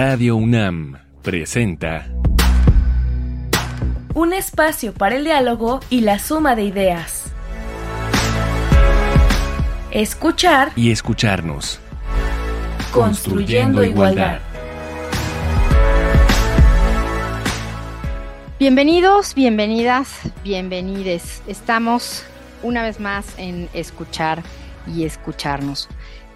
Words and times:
Radio 0.00 0.36
UNAM 0.36 0.96
presenta 1.22 2.06
Un 4.14 4.32
espacio 4.32 4.94
para 4.94 5.16
el 5.16 5.24
diálogo 5.24 5.80
y 5.90 6.02
la 6.02 6.20
suma 6.20 6.54
de 6.54 6.62
ideas. 6.62 7.32
Escuchar 9.90 10.70
y 10.76 10.92
escucharnos. 10.92 11.80
Construyendo 12.92 13.82
igualdad. 13.82 14.38
Bienvenidos, 18.60 19.34
bienvenidas, 19.34 20.20
bienvenides. 20.44 21.42
Estamos 21.48 22.22
una 22.62 22.84
vez 22.84 23.00
más 23.00 23.36
en 23.36 23.68
escuchar 23.74 24.44
y 24.86 25.02
escucharnos. 25.02 25.88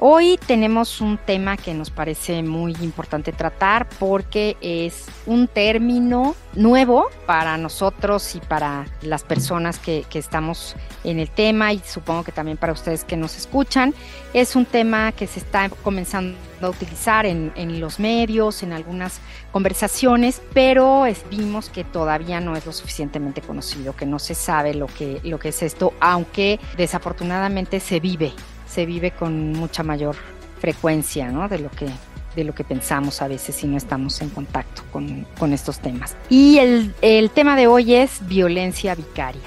Hoy 0.05 0.37
tenemos 0.49 1.01
un 1.01 1.17
tema 1.17 1.57
que 1.57 1.75
nos 1.75 1.91
parece 1.91 2.43
muy 2.43 2.75
importante 2.81 3.31
tratar 3.31 3.89
porque 4.01 4.57
es 4.61 5.07
un 5.27 5.47
término 5.47 6.35
nuevo 6.57 7.07
para 7.25 7.57
nosotros 7.57 8.35
y 8.35 8.41
para 8.41 8.87
las 9.03 9.23
personas 9.23 9.79
que, 9.79 10.05
estamos 10.13 10.75
en 11.05 11.21
el 11.21 11.31
tema 11.31 11.73
y 11.73 11.79
supongo 11.87 12.25
que 12.25 12.33
también 12.33 12.57
para 12.57 12.73
ustedes 12.73 13.05
que 13.05 13.17
nos 13.17 13.37
escuchan. 13.37 13.95
Es 14.35 14.57
un 14.57 14.67
tema 14.67 15.13
que 15.13 15.29
se 15.29 15.39
está 15.39 15.69
comenzando 15.69 16.37
a 16.63 16.69
utilizar 16.69 17.25
en, 17.25 17.53
los 17.79 18.01
medios, 18.01 18.65
en 18.65 18.73
algunas 18.73 19.21
conversaciones, 19.53 20.43
pero 20.53 21.05
vimos 21.31 21.71
que 21.71 21.85
todavía 21.85 22.41
no 22.41 22.57
es 22.57 22.67
lo 22.67 22.73
suficientemente 22.73 23.41
conocido, 23.41 23.95
que 23.95 24.07
no 24.07 24.19
se 24.19 24.35
sabe 24.35 24.75
lo 24.75 24.89
que, 24.89 25.21
lo 25.23 25.39
que 25.39 25.51
es 25.51 25.63
esto, 25.63 25.95
aunque 26.01 26.59
desafortunadamente 26.77 27.79
se 27.79 28.01
vive 28.01 28.33
se 28.73 28.87
vive 28.87 29.11
con 29.11 29.53
mucha 29.53 29.83
mayor 29.83 30.17
frecuencia 30.59 31.29
¿no? 31.29 31.47
de, 31.49 31.59
lo 31.59 31.71
que, 31.71 31.89
de 32.35 32.45
lo 32.45 32.55
que 32.55 32.65
pensamos 32.65 33.21
a 33.21 33.29
veces 33.29 33.55
si 33.55 33.67
no 33.67 33.77
estamos 33.77 34.21
en 34.23 34.31
contacto 34.31 34.83
con, 34.91 35.27
con 35.39 35.53
estos 35.53 35.79
temas. 35.81 36.17
Y 36.31 36.59
el, 36.59 36.95
el 37.03 37.31
tema 37.31 37.55
de 37.55 37.67
hoy 37.67 37.95
es 37.95 38.27
violencia 38.27 38.95
vicaria. 38.95 39.43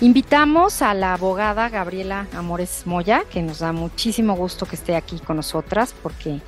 Invitamos 0.00 0.82
a 0.82 0.94
la 0.94 1.14
abogada 1.14 1.68
Gabriela 1.70 2.26
Amores 2.34 2.82
Moya, 2.84 3.24
que 3.30 3.42
nos 3.42 3.60
da 3.60 3.72
muchísimo 3.72 4.36
gusto 4.36 4.66
que 4.66 4.76
esté 4.76 4.94
aquí 4.94 5.18
con 5.18 5.36
nosotras 5.36 5.94
porque 6.02 6.40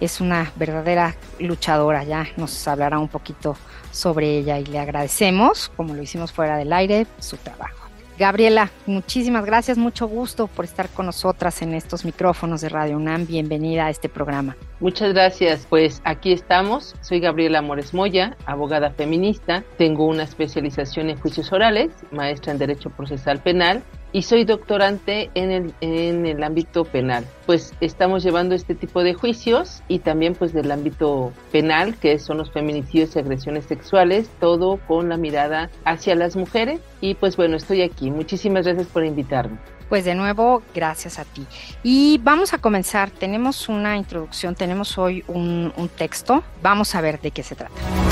es 0.00 0.20
una 0.20 0.52
verdadera 0.56 1.14
luchadora, 1.38 2.04
ya 2.04 2.26
nos 2.36 2.66
hablará 2.66 2.98
un 2.98 3.08
poquito 3.08 3.56
sobre 3.92 4.38
ella 4.38 4.58
y 4.58 4.64
le 4.64 4.78
agradecemos, 4.78 5.70
como 5.76 5.94
lo 5.94 6.02
hicimos 6.02 6.32
fuera 6.32 6.56
del 6.56 6.72
aire, 6.72 7.06
su 7.18 7.36
trabajo. 7.36 7.85
Gabriela, 8.18 8.70
muchísimas 8.86 9.44
gracias, 9.44 9.76
mucho 9.76 10.08
gusto 10.08 10.46
por 10.46 10.64
estar 10.64 10.88
con 10.88 11.04
nosotras 11.04 11.60
en 11.60 11.74
estos 11.74 12.06
micrófonos 12.06 12.62
de 12.62 12.70
Radio 12.70 12.96
UNAM. 12.96 13.26
Bienvenida 13.26 13.86
a 13.86 13.90
este 13.90 14.08
programa. 14.08 14.56
Muchas 14.80 15.12
gracias, 15.12 15.66
pues 15.68 16.00
aquí 16.04 16.32
estamos. 16.32 16.94
Soy 17.02 17.20
Gabriela 17.20 17.60
Mores 17.60 17.92
Moya, 17.92 18.34
abogada 18.46 18.90
feminista. 18.90 19.64
Tengo 19.76 20.06
una 20.06 20.22
especialización 20.22 21.10
en 21.10 21.18
juicios 21.18 21.52
orales, 21.52 21.92
maestra 22.10 22.52
en 22.52 22.58
Derecho 22.58 22.88
Procesal 22.88 23.42
Penal 23.42 23.82
y 24.12 24.22
soy 24.22 24.44
doctorante 24.44 25.30
en 25.34 25.50
el, 25.50 25.74
en 25.80 26.26
el 26.26 26.42
ámbito 26.42 26.84
penal. 26.84 27.26
Pues 27.44 27.74
estamos 27.80 28.22
llevando 28.22 28.54
este 28.54 28.74
tipo 28.74 29.02
de 29.02 29.14
juicios 29.14 29.82
y 29.88 29.98
también 30.00 30.34
pues 30.34 30.52
del 30.52 30.70
ámbito 30.70 31.32
penal, 31.52 31.96
que 31.96 32.18
son 32.18 32.38
los 32.38 32.50
feminicidios 32.50 33.14
y 33.16 33.18
agresiones 33.18 33.66
sexuales, 33.66 34.28
todo 34.40 34.78
con 34.86 35.08
la 35.08 35.16
mirada 35.16 35.70
hacia 35.84 36.14
las 36.14 36.36
mujeres. 36.36 36.80
Y 37.00 37.14
pues 37.14 37.36
bueno, 37.36 37.56
estoy 37.56 37.82
aquí. 37.82 38.10
Muchísimas 38.10 38.64
gracias 38.66 38.86
por 38.88 39.04
invitarme. 39.04 39.58
Pues 39.88 40.04
de 40.04 40.14
nuevo, 40.14 40.62
gracias 40.74 41.18
a 41.18 41.24
ti. 41.24 41.46
Y 41.82 42.18
vamos 42.24 42.52
a 42.52 42.58
comenzar. 42.58 43.10
Tenemos 43.10 43.68
una 43.68 43.96
introducción, 43.96 44.54
tenemos 44.54 44.98
hoy 44.98 45.22
un, 45.28 45.72
un 45.76 45.88
texto. 45.88 46.42
Vamos 46.62 46.94
a 46.94 47.00
ver 47.00 47.20
de 47.20 47.30
qué 47.30 47.42
se 47.42 47.54
trata. 47.54 48.05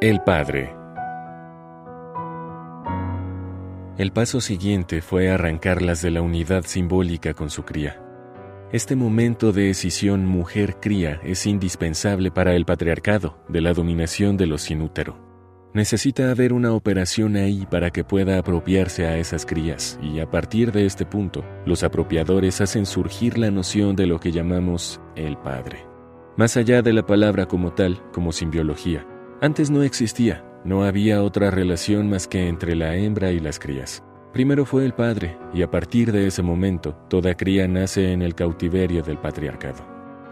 El 0.00 0.20
padre. 0.20 0.72
El 3.96 4.12
paso 4.12 4.40
siguiente 4.40 5.02
fue 5.02 5.28
arrancarlas 5.28 6.02
de 6.02 6.12
la 6.12 6.22
unidad 6.22 6.62
simbólica 6.66 7.34
con 7.34 7.50
su 7.50 7.64
cría. 7.64 8.00
Este 8.70 8.94
momento 8.94 9.50
de 9.50 9.64
decisión 9.64 10.24
mujer-cría 10.24 11.20
es 11.24 11.46
indispensable 11.46 12.30
para 12.30 12.54
el 12.54 12.64
patriarcado 12.64 13.42
de 13.48 13.60
la 13.60 13.72
dominación 13.72 14.36
de 14.36 14.46
los 14.46 14.62
sin 14.62 14.82
útero. 14.82 15.18
Necesita 15.74 16.30
haber 16.30 16.52
una 16.52 16.74
operación 16.74 17.34
ahí 17.34 17.66
para 17.68 17.90
que 17.90 18.04
pueda 18.04 18.38
apropiarse 18.38 19.04
a 19.08 19.18
esas 19.18 19.44
crías 19.44 19.98
y 20.00 20.20
a 20.20 20.30
partir 20.30 20.70
de 20.70 20.86
este 20.86 21.06
punto, 21.06 21.44
los 21.66 21.82
apropiadores 21.82 22.60
hacen 22.60 22.86
surgir 22.86 23.36
la 23.36 23.50
noción 23.50 23.96
de 23.96 24.06
lo 24.06 24.20
que 24.20 24.30
llamamos 24.30 25.00
el 25.16 25.36
padre. 25.38 25.84
Más 26.36 26.56
allá 26.56 26.82
de 26.82 26.92
la 26.92 27.04
palabra 27.04 27.46
como 27.46 27.72
tal, 27.72 28.00
como 28.12 28.30
simbiología, 28.30 29.04
antes 29.40 29.70
no 29.70 29.82
existía, 29.82 30.44
no 30.64 30.84
había 30.84 31.22
otra 31.22 31.50
relación 31.50 32.10
más 32.10 32.26
que 32.26 32.48
entre 32.48 32.74
la 32.74 32.96
hembra 32.96 33.30
y 33.30 33.40
las 33.40 33.58
crías. 33.58 34.02
Primero 34.32 34.64
fue 34.66 34.84
el 34.84 34.92
padre, 34.92 35.38
y 35.54 35.62
a 35.62 35.70
partir 35.70 36.12
de 36.12 36.26
ese 36.26 36.42
momento, 36.42 36.94
toda 37.08 37.34
cría 37.34 37.66
nace 37.66 38.12
en 38.12 38.22
el 38.22 38.34
cautiverio 38.34 39.02
del 39.02 39.18
patriarcado. 39.18 39.84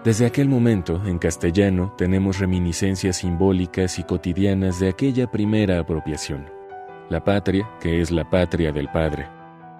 Desde 0.04 0.26
aquel 0.26 0.48
momento, 0.48 1.02
en 1.06 1.18
castellano, 1.18 1.94
tenemos 1.98 2.38
reminiscencias 2.38 3.16
simbólicas 3.16 3.98
y 3.98 4.04
cotidianas 4.04 4.78
de 4.78 4.88
aquella 4.88 5.30
primera 5.30 5.80
apropiación. 5.80 6.46
La 7.08 7.24
patria, 7.24 7.68
que 7.80 8.00
es 8.00 8.10
la 8.10 8.28
patria 8.28 8.70
del 8.70 8.88
padre. 8.88 9.26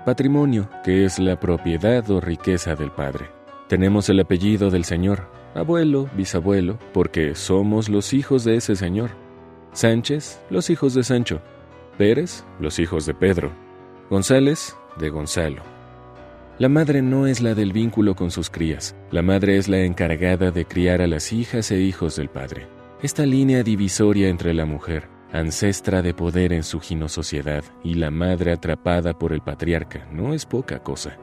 Patrimonio, 0.04 0.68
que 0.82 1.04
es 1.04 1.18
la 1.18 1.38
propiedad 1.38 2.08
o 2.10 2.20
riqueza 2.20 2.74
del 2.74 2.90
padre. 2.90 3.26
Tenemos 3.68 4.08
el 4.08 4.20
apellido 4.20 4.70
del 4.70 4.84
Señor, 4.84 5.28
abuelo, 5.56 6.08
bisabuelo, 6.16 6.78
porque 6.92 7.34
somos 7.34 7.88
los 7.88 8.12
hijos 8.12 8.44
de 8.44 8.56
ese 8.56 8.76
señor. 8.76 9.10
Sánchez, 9.72 10.40
los 10.50 10.70
hijos 10.70 10.94
de 10.94 11.04
Sancho. 11.04 11.40
Pérez, 11.98 12.44
los 12.60 12.78
hijos 12.78 13.06
de 13.06 13.14
Pedro. 13.14 13.52
González, 14.10 14.76
de 14.98 15.08
Gonzalo. 15.08 15.62
La 16.58 16.68
madre 16.68 17.02
no 17.02 17.26
es 17.26 17.42
la 17.42 17.54
del 17.54 17.72
vínculo 17.72 18.14
con 18.14 18.30
sus 18.30 18.48
crías, 18.48 18.96
la 19.10 19.20
madre 19.20 19.58
es 19.58 19.68
la 19.68 19.80
encargada 19.80 20.50
de 20.50 20.64
criar 20.64 21.02
a 21.02 21.06
las 21.06 21.32
hijas 21.32 21.70
e 21.70 21.80
hijos 21.80 22.16
del 22.16 22.28
padre. 22.30 22.66
Esta 23.02 23.26
línea 23.26 23.62
divisoria 23.62 24.28
entre 24.28 24.54
la 24.54 24.64
mujer, 24.64 25.08
ancestra 25.32 26.00
de 26.00 26.14
poder 26.14 26.54
en 26.54 26.62
su 26.62 26.80
sociedad, 27.08 27.62
y 27.84 27.94
la 27.94 28.10
madre 28.10 28.52
atrapada 28.52 29.18
por 29.18 29.34
el 29.34 29.42
patriarca, 29.42 30.08
no 30.10 30.32
es 30.32 30.46
poca 30.46 30.82
cosa 30.82 31.18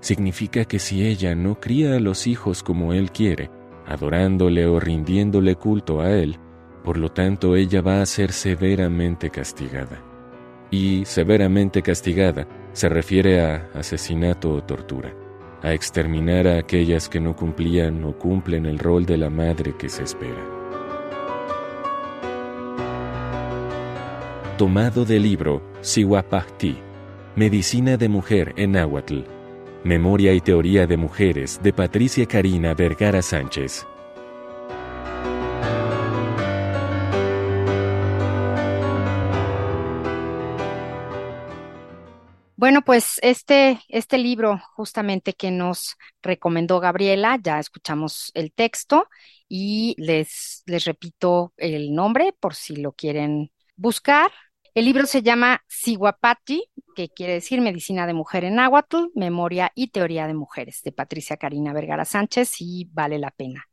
significa 0.00 0.64
que 0.64 0.78
si 0.78 1.06
ella 1.06 1.34
no 1.34 1.60
cría 1.60 1.96
a 1.96 2.00
los 2.00 2.26
hijos 2.26 2.62
como 2.62 2.92
él 2.92 3.10
quiere, 3.10 3.50
adorándole 3.86 4.66
o 4.66 4.78
rindiéndole 4.78 5.56
culto 5.56 6.00
a 6.00 6.10
él, 6.10 6.38
por 6.84 6.96
lo 6.96 7.10
tanto 7.10 7.56
ella 7.56 7.82
va 7.82 8.00
a 8.00 8.06
ser 8.06 8.32
severamente 8.32 9.30
castigada. 9.30 10.02
Y 10.70 11.04
severamente 11.06 11.82
castigada 11.82 12.46
se 12.72 12.88
refiere 12.88 13.40
a 13.40 13.70
asesinato 13.74 14.52
o 14.52 14.62
tortura, 14.62 15.14
a 15.62 15.72
exterminar 15.72 16.46
a 16.46 16.58
aquellas 16.58 17.08
que 17.08 17.20
no 17.20 17.34
cumplían 17.34 18.04
o 18.04 18.16
cumplen 18.16 18.66
el 18.66 18.78
rol 18.78 19.06
de 19.06 19.16
la 19.16 19.30
madre 19.30 19.74
que 19.76 19.88
se 19.88 20.04
espera. 20.04 20.44
Tomado 24.58 25.04
del 25.04 25.22
libro 25.22 25.62
Siwapahti, 25.80 26.76
Medicina 27.36 27.96
de 27.96 28.08
Mujer 28.08 28.54
en 28.56 28.72
Náhuatl, 28.72 29.37
Memoria 29.88 30.34
y 30.34 30.42
Teoría 30.42 30.86
de 30.86 30.98
Mujeres 30.98 31.60
de 31.62 31.72
Patricia 31.72 32.26
Karina 32.26 32.74
Vergara 32.74 33.22
Sánchez. 33.22 33.86
Bueno, 42.54 42.82
pues 42.82 43.18
este, 43.22 43.80
este 43.88 44.18
libro 44.18 44.60
justamente 44.74 45.32
que 45.32 45.50
nos 45.50 45.96
recomendó 46.20 46.80
Gabriela, 46.80 47.38
ya 47.42 47.58
escuchamos 47.58 48.30
el 48.34 48.52
texto 48.52 49.08
y 49.48 49.94
les, 49.96 50.64
les 50.66 50.84
repito 50.84 51.54
el 51.56 51.94
nombre 51.94 52.34
por 52.38 52.54
si 52.54 52.76
lo 52.76 52.92
quieren 52.92 53.52
buscar. 53.76 54.30
El 54.74 54.84
libro 54.84 55.06
se 55.06 55.22
llama 55.22 55.62
Siguapati, 55.66 56.64
que 56.94 57.08
quiere 57.08 57.34
decir 57.34 57.60
Medicina 57.60 58.06
de 58.06 58.14
Mujer 58.14 58.44
en 58.44 58.56
Náhuatl, 58.56 59.08
Memoria 59.14 59.72
y 59.74 59.88
Teoría 59.88 60.26
de 60.26 60.34
Mujeres, 60.34 60.82
de 60.82 60.92
Patricia 60.92 61.36
Karina 61.36 61.72
Vergara 61.72 62.04
Sánchez, 62.04 62.60
y 62.60 62.88
vale 62.92 63.18
la 63.18 63.30
pena 63.30 63.64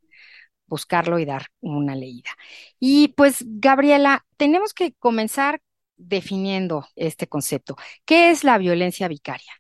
buscarlo 0.68 1.20
y 1.20 1.26
dar 1.26 1.46
una 1.62 1.96
leída. 1.96 2.32
Y 2.80 3.10
pues, 3.10 3.44
Gabriela, 3.46 4.26
tenemos 4.38 4.74
que 4.74 4.94
comenzar 4.94 5.62
definiendo 5.98 6.88
este 6.96 7.28
concepto. 7.28 7.76
¿Qué 8.06 8.32
es 8.32 8.44
la 8.44 8.58
violencia 8.58 9.08
vicaria? 9.08 9.52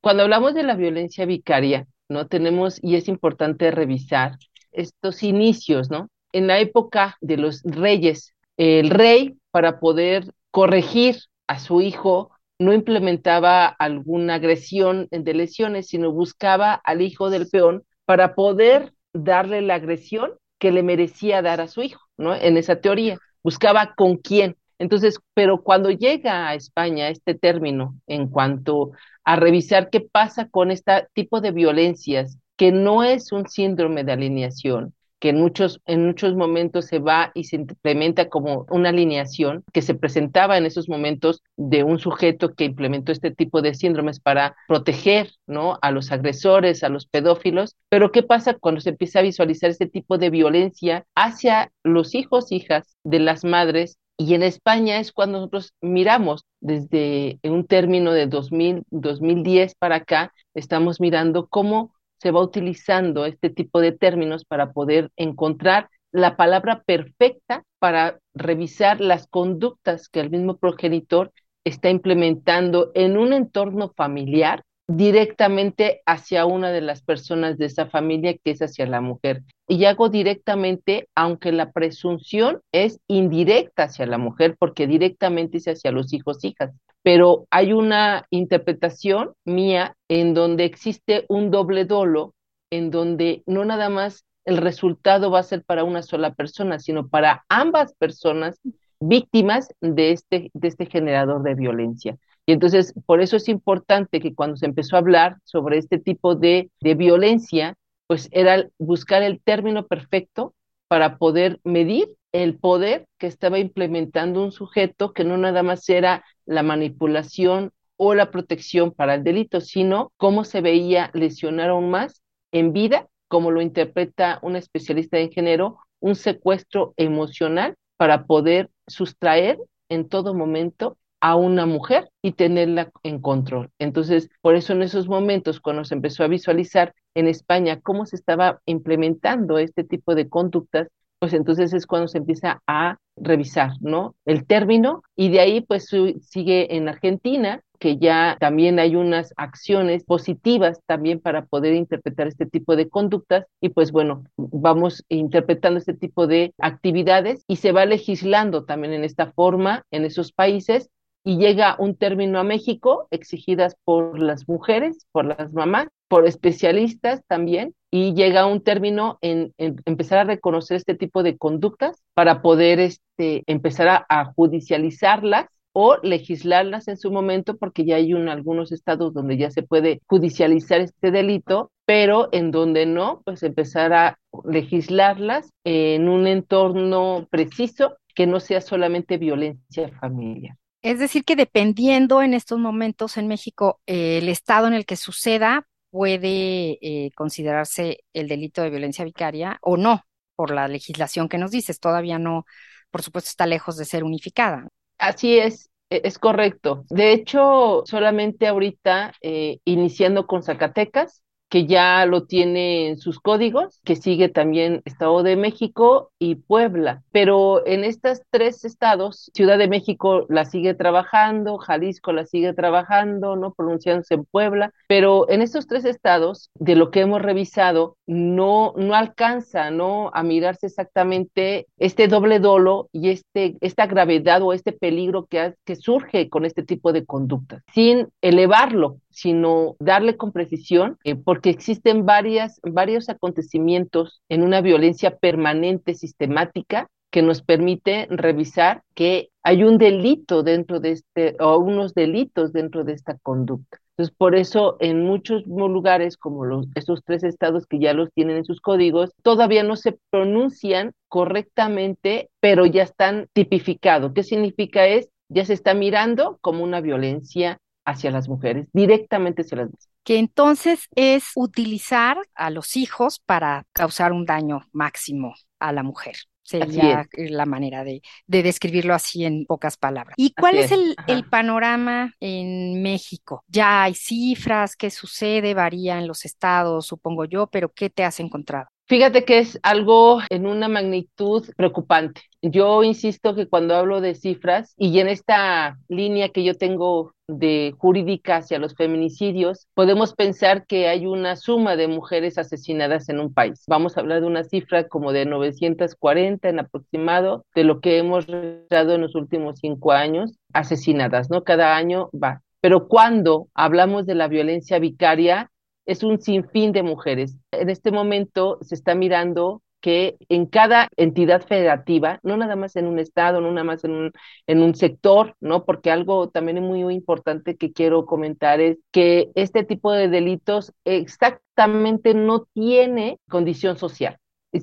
Cuando 0.00 0.24
hablamos 0.24 0.54
de 0.54 0.62
la 0.62 0.74
violencia 0.74 1.26
vicaria, 1.26 1.86
¿no? 2.08 2.28
Tenemos, 2.28 2.78
y 2.82 2.96
es 2.96 3.08
importante 3.08 3.70
revisar 3.70 4.36
estos 4.72 5.22
inicios, 5.22 5.90
¿no? 5.90 6.10
En 6.32 6.46
la 6.46 6.60
época 6.60 7.16
de 7.20 7.38
los 7.38 7.62
reyes, 7.64 8.34
el 8.56 8.90
rey, 8.90 9.36
para 9.50 9.80
poder 9.80 10.32
corregir 10.56 11.16
a 11.48 11.58
su 11.58 11.82
hijo 11.82 12.30
no 12.58 12.72
implementaba 12.72 13.66
alguna 13.66 14.36
agresión 14.36 15.06
de 15.10 15.34
lesiones, 15.34 15.88
sino 15.88 16.12
buscaba 16.12 16.72
al 16.72 17.02
hijo 17.02 17.28
del 17.28 17.46
peón 17.46 17.84
para 18.06 18.34
poder 18.34 18.94
darle 19.12 19.60
la 19.60 19.74
agresión 19.74 20.32
que 20.58 20.72
le 20.72 20.82
merecía 20.82 21.42
dar 21.42 21.60
a 21.60 21.68
su 21.68 21.82
hijo, 21.82 22.00
¿no? 22.16 22.34
En 22.34 22.56
esa 22.56 22.76
teoría, 22.80 23.18
buscaba 23.42 23.94
con 23.94 24.16
quién. 24.16 24.56
Entonces, 24.78 25.18
pero 25.34 25.62
cuando 25.62 25.90
llega 25.90 26.48
a 26.48 26.54
España 26.54 27.10
este 27.10 27.34
término 27.34 28.00
en 28.06 28.26
cuanto 28.26 28.92
a 29.24 29.36
revisar 29.36 29.90
qué 29.90 30.00
pasa 30.00 30.48
con 30.48 30.70
este 30.70 31.06
tipo 31.12 31.42
de 31.42 31.52
violencias, 31.52 32.38
que 32.56 32.72
no 32.72 33.04
es 33.04 33.30
un 33.30 33.46
síndrome 33.46 34.04
de 34.04 34.12
alineación, 34.12 34.94
que 35.18 35.30
en 35.30 35.40
muchos, 35.40 35.80
en 35.86 36.06
muchos 36.06 36.34
momentos 36.34 36.86
se 36.86 36.98
va 36.98 37.30
y 37.34 37.44
se 37.44 37.56
implementa 37.56 38.28
como 38.28 38.66
una 38.70 38.90
alineación 38.90 39.64
que 39.72 39.82
se 39.82 39.94
presentaba 39.94 40.58
en 40.58 40.66
esos 40.66 40.88
momentos 40.88 41.42
de 41.56 41.84
un 41.84 41.98
sujeto 41.98 42.54
que 42.54 42.64
implementó 42.64 43.12
este 43.12 43.30
tipo 43.30 43.62
de 43.62 43.74
síndromes 43.74 44.20
para 44.20 44.56
proteger 44.68 45.32
¿no? 45.46 45.78
a 45.82 45.90
los 45.90 46.12
agresores, 46.12 46.84
a 46.84 46.88
los 46.88 47.06
pedófilos. 47.06 47.76
Pero 47.88 48.12
¿qué 48.12 48.22
pasa 48.22 48.54
cuando 48.54 48.80
se 48.80 48.90
empieza 48.90 49.20
a 49.20 49.22
visualizar 49.22 49.70
este 49.70 49.86
tipo 49.86 50.18
de 50.18 50.30
violencia 50.30 51.06
hacia 51.14 51.70
los 51.82 52.14
hijos, 52.14 52.52
hijas 52.52 52.96
de 53.04 53.20
las 53.20 53.44
madres? 53.44 53.98
Y 54.18 54.34
en 54.34 54.42
España 54.42 54.98
es 54.98 55.12
cuando 55.12 55.38
nosotros 55.38 55.74
miramos 55.82 56.44
desde 56.60 57.38
un 57.42 57.66
término 57.66 58.12
de 58.12 58.26
2000, 58.26 58.84
2010 58.90 59.74
para 59.74 59.96
acá, 59.96 60.32
estamos 60.54 61.00
mirando 61.00 61.48
cómo 61.48 61.92
se 62.18 62.30
va 62.30 62.42
utilizando 62.42 63.26
este 63.26 63.50
tipo 63.50 63.80
de 63.80 63.92
términos 63.92 64.44
para 64.44 64.72
poder 64.72 65.10
encontrar 65.16 65.88
la 66.12 66.36
palabra 66.36 66.82
perfecta 66.84 67.64
para 67.78 68.18
revisar 68.34 69.00
las 69.00 69.26
conductas 69.26 70.08
que 70.08 70.20
el 70.20 70.30
mismo 70.30 70.56
progenitor 70.56 71.32
está 71.64 71.90
implementando 71.90 72.92
en 72.94 73.18
un 73.18 73.32
entorno 73.32 73.92
familiar 73.94 74.62
directamente 74.88 76.00
hacia 76.06 76.46
una 76.46 76.70
de 76.70 76.80
las 76.80 77.02
personas 77.02 77.58
de 77.58 77.66
esa 77.66 77.86
familia 77.86 78.36
que 78.38 78.52
es 78.52 78.62
hacia 78.62 78.86
la 78.86 79.00
mujer. 79.00 79.42
Y 79.68 79.84
hago 79.84 80.08
directamente, 80.08 81.08
aunque 81.16 81.50
la 81.50 81.72
presunción 81.72 82.60
es 82.70 83.00
indirecta 83.08 83.84
hacia 83.84 84.06
la 84.06 84.16
mujer, 84.16 84.54
porque 84.58 84.86
directamente 84.86 85.58
es 85.58 85.66
hacia 85.66 85.90
los 85.90 86.12
hijos, 86.12 86.44
hijas 86.44 86.72
pero 87.06 87.46
hay 87.52 87.72
una 87.72 88.26
interpretación 88.30 89.32
mía 89.44 89.94
en 90.08 90.34
donde 90.34 90.64
existe 90.64 91.24
un 91.28 91.52
doble 91.52 91.84
dolo, 91.84 92.34
en 92.68 92.90
donde 92.90 93.44
no 93.46 93.64
nada 93.64 93.88
más 93.88 94.24
el 94.44 94.56
resultado 94.56 95.30
va 95.30 95.38
a 95.38 95.44
ser 95.44 95.62
para 95.62 95.84
una 95.84 96.02
sola 96.02 96.34
persona, 96.34 96.80
sino 96.80 97.06
para 97.06 97.44
ambas 97.48 97.94
personas 97.94 98.58
víctimas 98.98 99.68
de 99.80 100.10
este, 100.10 100.50
de 100.52 100.66
este 100.66 100.86
generador 100.86 101.44
de 101.44 101.54
violencia. 101.54 102.18
Y 102.44 102.50
entonces, 102.50 102.92
por 103.06 103.20
eso 103.20 103.36
es 103.36 103.48
importante 103.48 104.18
que 104.18 104.34
cuando 104.34 104.56
se 104.56 104.66
empezó 104.66 104.96
a 104.96 104.98
hablar 104.98 105.36
sobre 105.44 105.78
este 105.78 106.00
tipo 106.00 106.34
de, 106.34 106.72
de 106.80 106.94
violencia, 106.96 107.76
pues 108.08 108.28
era 108.32 108.66
buscar 108.80 109.22
el 109.22 109.40
término 109.40 109.86
perfecto 109.86 110.54
para 110.88 111.18
poder 111.18 111.60
medir 111.62 112.08
el 112.42 112.58
poder 112.58 113.06
que 113.18 113.26
estaba 113.26 113.58
implementando 113.58 114.42
un 114.42 114.52
sujeto 114.52 115.12
que 115.12 115.24
no 115.24 115.38
nada 115.38 115.62
más 115.62 115.88
era 115.88 116.24
la 116.44 116.62
manipulación 116.62 117.72
o 117.96 118.14
la 118.14 118.30
protección 118.30 118.92
para 118.92 119.14
el 119.14 119.24
delito, 119.24 119.60
sino 119.60 120.12
cómo 120.18 120.44
se 120.44 120.60
veía 120.60 121.10
lesionar 121.14 121.70
aún 121.70 121.90
más 121.90 122.22
en 122.52 122.72
vida, 122.74 123.08
como 123.28 123.50
lo 123.50 123.62
interpreta 123.62 124.38
un 124.42 124.54
especialista 124.56 125.18
en 125.18 125.30
género, 125.32 125.78
un 125.98 126.14
secuestro 126.14 126.92
emocional 126.98 127.74
para 127.96 128.26
poder 128.26 128.70
sustraer 128.86 129.58
en 129.88 130.08
todo 130.08 130.34
momento 130.34 130.98
a 131.20 131.36
una 131.36 131.64
mujer 131.64 132.10
y 132.22 132.32
tenerla 132.32 132.90
en 133.02 133.20
control. 133.20 133.70
Entonces, 133.78 134.28
por 134.42 134.56
eso 134.56 134.74
en 134.74 134.82
esos 134.82 135.08
momentos, 135.08 135.60
cuando 135.60 135.84
se 135.84 135.94
empezó 135.94 136.22
a 136.22 136.28
visualizar 136.28 136.94
en 137.14 137.28
España 137.28 137.80
cómo 137.80 138.04
se 138.04 138.16
estaba 138.16 138.60
implementando 138.66 139.58
este 139.58 139.84
tipo 139.84 140.14
de 140.14 140.28
conductas, 140.28 140.88
pues 141.18 141.32
entonces 141.32 141.72
es 141.72 141.86
cuando 141.86 142.08
se 142.08 142.18
empieza 142.18 142.62
a 142.66 142.98
revisar, 143.16 143.72
¿no? 143.80 144.14
El 144.24 144.46
término 144.46 145.02
y 145.16 145.30
de 145.30 145.40
ahí 145.40 145.60
pues 145.60 145.88
sigue 146.20 146.76
en 146.76 146.88
Argentina, 146.88 147.62
que 147.78 147.98
ya 147.98 148.36
también 148.40 148.78
hay 148.78 148.96
unas 148.96 149.32
acciones 149.36 150.04
positivas 150.04 150.80
también 150.86 151.20
para 151.20 151.44
poder 151.46 151.74
interpretar 151.74 152.26
este 152.26 152.46
tipo 152.46 152.76
de 152.76 152.88
conductas 152.88 153.46
y 153.60 153.70
pues 153.70 153.92
bueno, 153.92 154.24
vamos 154.36 155.04
interpretando 155.08 155.78
este 155.78 155.94
tipo 155.94 156.26
de 156.26 156.54
actividades 156.58 157.44
y 157.46 157.56
se 157.56 157.72
va 157.72 157.84
legislando 157.86 158.64
también 158.64 158.92
en 158.92 159.04
esta 159.04 159.32
forma 159.32 159.84
en 159.90 160.04
esos 160.04 160.32
países 160.32 160.90
y 161.24 161.38
llega 161.38 161.76
un 161.78 161.96
término 161.96 162.38
a 162.38 162.44
México 162.44 163.08
exigidas 163.10 163.76
por 163.84 164.20
las 164.20 164.48
mujeres, 164.48 165.06
por 165.10 165.24
las 165.24 165.52
mamás, 165.52 165.88
por 166.08 166.24
especialistas 166.26 167.22
también, 167.26 167.74
y 167.98 168.12
llega 168.12 168.44
un 168.44 168.60
término 168.60 169.18
en, 169.22 169.54
empezar 169.56 170.18
a 170.18 170.24
reconocer 170.24 170.76
este 170.76 170.94
tipo 170.94 171.22
de 171.22 171.38
conductas 171.38 172.02
para 172.12 172.42
poder 172.42 172.78
este, 172.78 173.42
empezar 173.46 174.04
a, 174.06 174.24
judicializarlas 174.36 175.46
o 175.72 175.96
legislarlas 176.02 176.88
en 176.88 176.98
su 176.98 177.10
momento, 177.10 177.56
porque 177.56 177.86
ya 177.86 177.96
hay 177.96 178.12
un, 178.12 178.28
algunos 178.28 178.70
estados 178.70 179.14
donde 179.14 179.38
ya 179.38 179.50
se 179.50 179.62
puede 179.62 180.02
judicializar 180.06 180.82
este 180.82 181.10
delito, 181.10 181.70
pero 181.86 182.28
en 182.32 182.50
donde 182.50 182.84
no, 182.84 183.22
pues 183.24 183.42
empezar 183.42 183.94
a 183.94 184.18
legislarlas 184.44 185.50
en 185.64 186.10
un 186.10 186.26
entorno 186.26 187.26
preciso 187.30 187.96
que 188.14 188.26
no 188.26 188.40
sea 188.40 188.60
solamente 188.60 189.16
violencia 189.16 189.88
familiar. 190.00 190.56
Es 190.82 190.98
decir, 190.98 191.24
que 191.24 191.34
dependiendo 191.34 192.20
en 192.20 192.34
estos 192.34 192.58
momentos 192.58 193.16
en 193.16 193.26
México 193.26 193.80
eh, 193.86 194.18
el 194.18 194.28
estado 194.28 194.66
en 194.66 194.74
el 194.74 194.84
que 194.84 194.96
suceda, 194.96 195.66
puede 195.96 196.76
eh, 196.82 197.10
considerarse 197.16 198.00
el 198.12 198.28
delito 198.28 198.60
de 198.60 198.68
violencia 198.68 199.02
vicaria 199.02 199.56
o 199.62 199.78
no, 199.78 200.02
por 200.34 200.50
la 200.50 200.68
legislación 200.68 201.26
que 201.26 201.38
nos 201.38 201.50
dices. 201.50 201.80
Todavía 201.80 202.18
no, 202.18 202.44
por 202.90 203.00
supuesto, 203.00 203.28
está 203.30 203.46
lejos 203.46 203.78
de 203.78 203.86
ser 203.86 204.04
unificada. 204.04 204.68
Así 204.98 205.38
es, 205.38 205.70
e-, 205.88 206.02
es 206.04 206.18
correcto. 206.18 206.84
De 206.90 207.12
hecho, 207.12 207.82
solamente 207.86 208.46
ahorita, 208.46 209.14
eh, 209.22 209.60
iniciando 209.64 210.26
con 210.26 210.42
Zacatecas, 210.42 211.22
que 211.48 211.66
ya 211.66 212.06
lo 212.06 212.24
tiene 212.24 212.88
en 212.88 212.98
sus 212.98 213.20
códigos, 213.20 213.80
que 213.84 213.96
sigue 213.96 214.28
también 214.28 214.82
Estado 214.84 215.22
de 215.22 215.36
México 215.36 216.10
y 216.18 216.36
Puebla. 216.36 217.02
Pero 217.12 217.66
en 217.66 217.84
estos 217.84 218.22
tres 218.30 218.64
estados, 218.64 219.30
Ciudad 219.34 219.58
de 219.58 219.68
México 219.68 220.26
la 220.28 220.44
sigue 220.44 220.74
trabajando, 220.74 221.58
Jalisco 221.58 222.12
la 222.12 222.26
sigue 222.26 222.52
trabajando, 222.52 223.36
¿no? 223.36 223.52
Pronunciándose 223.52 224.14
en 224.14 224.24
Puebla, 224.24 224.72
pero 224.88 225.28
en 225.30 225.42
estos 225.42 225.66
tres 225.66 225.84
estados, 225.84 226.50
de 226.54 226.74
lo 226.74 226.90
que 226.90 227.00
hemos 227.00 227.22
revisado, 227.22 227.96
no, 228.06 228.72
no 228.76 228.94
alcanza, 228.94 229.70
¿no? 229.70 230.10
A 230.14 230.22
mirarse 230.22 230.66
exactamente 230.66 231.66
este 231.78 232.08
doble 232.08 232.40
dolo 232.40 232.88
y 232.92 233.10
este, 233.10 233.56
esta 233.60 233.86
gravedad 233.86 234.42
o 234.42 234.52
este 234.52 234.72
peligro 234.72 235.26
que, 235.26 235.54
que 235.64 235.76
surge 235.76 236.28
con 236.28 236.44
este 236.44 236.62
tipo 236.62 236.92
de 236.92 237.04
conductas, 237.04 237.62
sin 237.72 238.08
elevarlo, 238.20 238.98
sino 239.16 239.76
darle 239.78 240.18
con 240.18 240.30
precisión, 240.30 240.98
eh, 241.02 241.14
porque 241.16 241.48
existen 241.48 242.04
varias, 242.04 242.60
varios 242.62 243.08
acontecimientos 243.08 244.20
en 244.28 244.42
una 244.42 244.60
violencia 244.60 245.16
permanente, 245.16 245.94
sistemática, 245.94 246.90
que 247.10 247.22
nos 247.22 247.40
permite 247.40 248.08
revisar 248.10 248.82
que 248.94 249.30
hay 249.42 249.64
un 249.64 249.78
delito 249.78 250.42
dentro 250.42 250.80
de 250.80 250.90
este, 250.90 251.34
o 251.40 251.56
unos 251.56 251.94
delitos 251.94 252.52
dentro 252.52 252.84
de 252.84 252.92
esta 252.92 253.16
conducta. 253.22 253.78
Entonces, 253.92 254.14
por 254.14 254.34
eso 254.34 254.76
en 254.80 255.02
muchos 255.04 255.46
lugares, 255.46 256.18
como 256.18 256.44
los, 256.44 256.66
estos 256.74 257.02
tres 257.02 257.24
estados 257.24 257.66
que 257.66 257.78
ya 257.78 257.94
los 257.94 258.12
tienen 258.12 258.36
en 258.36 258.44
sus 258.44 258.60
códigos, 258.60 259.14
todavía 259.22 259.62
no 259.62 259.76
se 259.76 259.98
pronuncian 260.10 260.92
correctamente, 261.08 262.28
pero 262.40 262.66
ya 262.66 262.82
están 262.82 263.28
tipificados. 263.32 264.12
¿Qué 264.12 264.22
significa 264.22 264.86
es? 264.86 265.08
Ya 265.30 265.46
se 265.46 265.54
está 265.54 265.72
mirando 265.72 266.36
como 266.42 266.62
una 266.62 266.82
violencia 266.82 267.58
hacia 267.86 268.10
las 268.10 268.28
mujeres, 268.28 268.68
directamente 268.72 269.42
hacia 269.42 269.58
las 269.58 269.66
mujeres. 269.66 269.88
Que 270.04 270.18
entonces 270.18 270.88
es 270.94 271.30
utilizar 271.34 272.18
a 272.34 272.50
los 272.50 272.76
hijos 272.76 273.20
para 273.24 273.64
causar 273.72 274.12
un 274.12 274.26
daño 274.26 274.66
máximo 274.72 275.34
a 275.58 275.72
la 275.72 275.82
mujer. 275.82 276.16
Sería 276.42 277.08
la 277.16 277.44
manera 277.44 277.82
de, 277.82 278.02
describirlo 278.28 278.94
así 278.94 279.24
en 279.24 279.46
pocas 279.46 279.76
palabras. 279.76 280.14
¿Y 280.16 280.32
cuál 280.32 280.58
es, 280.58 280.70
el, 280.70 280.94
el, 281.08 281.28
panorama 281.28 282.14
en 282.20 282.82
México? 282.82 283.42
Ya 283.48 283.82
hay 283.82 283.94
cifras, 283.94 284.76
¿qué 284.76 284.90
sucede? 284.90 285.54
Varía 285.54 285.98
en 285.98 286.06
los 286.06 286.24
estados, 286.24 286.86
supongo 286.86 287.24
yo, 287.24 287.48
pero 287.48 287.72
¿qué 287.72 287.90
te 287.90 288.04
has 288.04 288.20
encontrado? 288.20 288.68
Fíjate 288.88 289.24
que 289.24 289.40
es 289.40 289.58
algo 289.64 290.20
en 290.30 290.46
una 290.46 290.68
magnitud 290.68 291.44
preocupante. 291.56 292.20
Yo 292.40 292.84
insisto 292.84 293.34
que 293.34 293.48
cuando 293.48 293.74
hablo 293.74 294.00
de 294.00 294.14
cifras 294.14 294.74
y 294.78 295.00
en 295.00 295.08
esta 295.08 295.76
línea 295.88 296.28
que 296.28 296.44
yo 296.44 296.54
tengo 296.54 297.12
de 297.26 297.74
jurídica 297.78 298.36
hacia 298.36 298.60
los 298.60 298.76
feminicidios, 298.76 299.66
podemos 299.74 300.14
pensar 300.14 300.66
que 300.66 300.86
hay 300.86 301.06
una 301.06 301.34
suma 301.34 301.74
de 301.74 301.88
mujeres 301.88 302.38
asesinadas 302.38 303.08
en 303.08 303.18
un 303.18 303.34
país. 303.34 303.64
Vamos 303.66 303.96
a 303.96 304.00
hablar 304.00 304.20
de 304.20 304.28
una 304.28 304.44
cifra 304.44 304.86
como 304.86 305.12
de 305.12 305.26
940 305.26 306.48
en 306.48 306.60
aproximado 306.60 307.44
de 307.56 307.64
lo 307.64 307.80
que 307.80 307.98
hemos 307.98 308.28
registrado 308.28 308.94
en 308.94 309.00
los 309.00 309.16
últimos 309.16 309.58
cinco 309.58 309.90
años 309.90 310.38
asesinadas, 310.52 311.28
¿no? 311.28 311.42
Cada 311.42 311.76
año 311.76 312.08
va. 312.14 312.42
pero 312.60 312.86
cuando 312.88 313.48
hablamos 313.54 314.06
de 314.06 314.14
la 314.14 314.28
violencia 314.28 314.78
vicaria, 314.78 315.50
es 315.86 316.02
un 316.02 316.20
sinfín 316.20 316.72
de 316.72 316.82
mujeres. 316.82 317.36
En 317.52 317.70
este 317.70 317.90
momento 317.92 318.58
se 318.62 318.74
está 318.74 318.94
mirando 318.94 319.62
que 319.80 320.16
en 320.28 320.46
cada 320.46 320.88
entidad 320.96 321.46
federativa, 321.46 322.18
no 322.22 322.36
nada 322.36 322.56
más 322.56 322.74
en 322.76 322.86
un 322.86 322.98
estado, 322.98 323.40
no 323.40 323.50
nada 323.52 323.64
más 323.64 323.84
en 323.84 323.92
un, 323.92 324.12
en 324.46 324.62
un 324.62 324.74
sector, 324.74 325.36
¿no? 325.40 325.64
Porque 325.64 325.90
algo 325.90 326.28
también 326.28 326.60
muy, 326.62 326.82
muy 326.82 326.94
importante 326.94 327.56
que 327.56 327.72
quiero 327.72 328.04
comentar 328.06 328.60
es 328.60 328.78
que 328.90 329.30
este 329.34 329.64
tipo 329.64 329.92
de 329.92 330.08
delitos 330.08 330.72
exactamente 330.84 332.14
no 332.14 332.46
tiene 332.52 333.18
condición 333.28 333.76
social. 333.78 334.18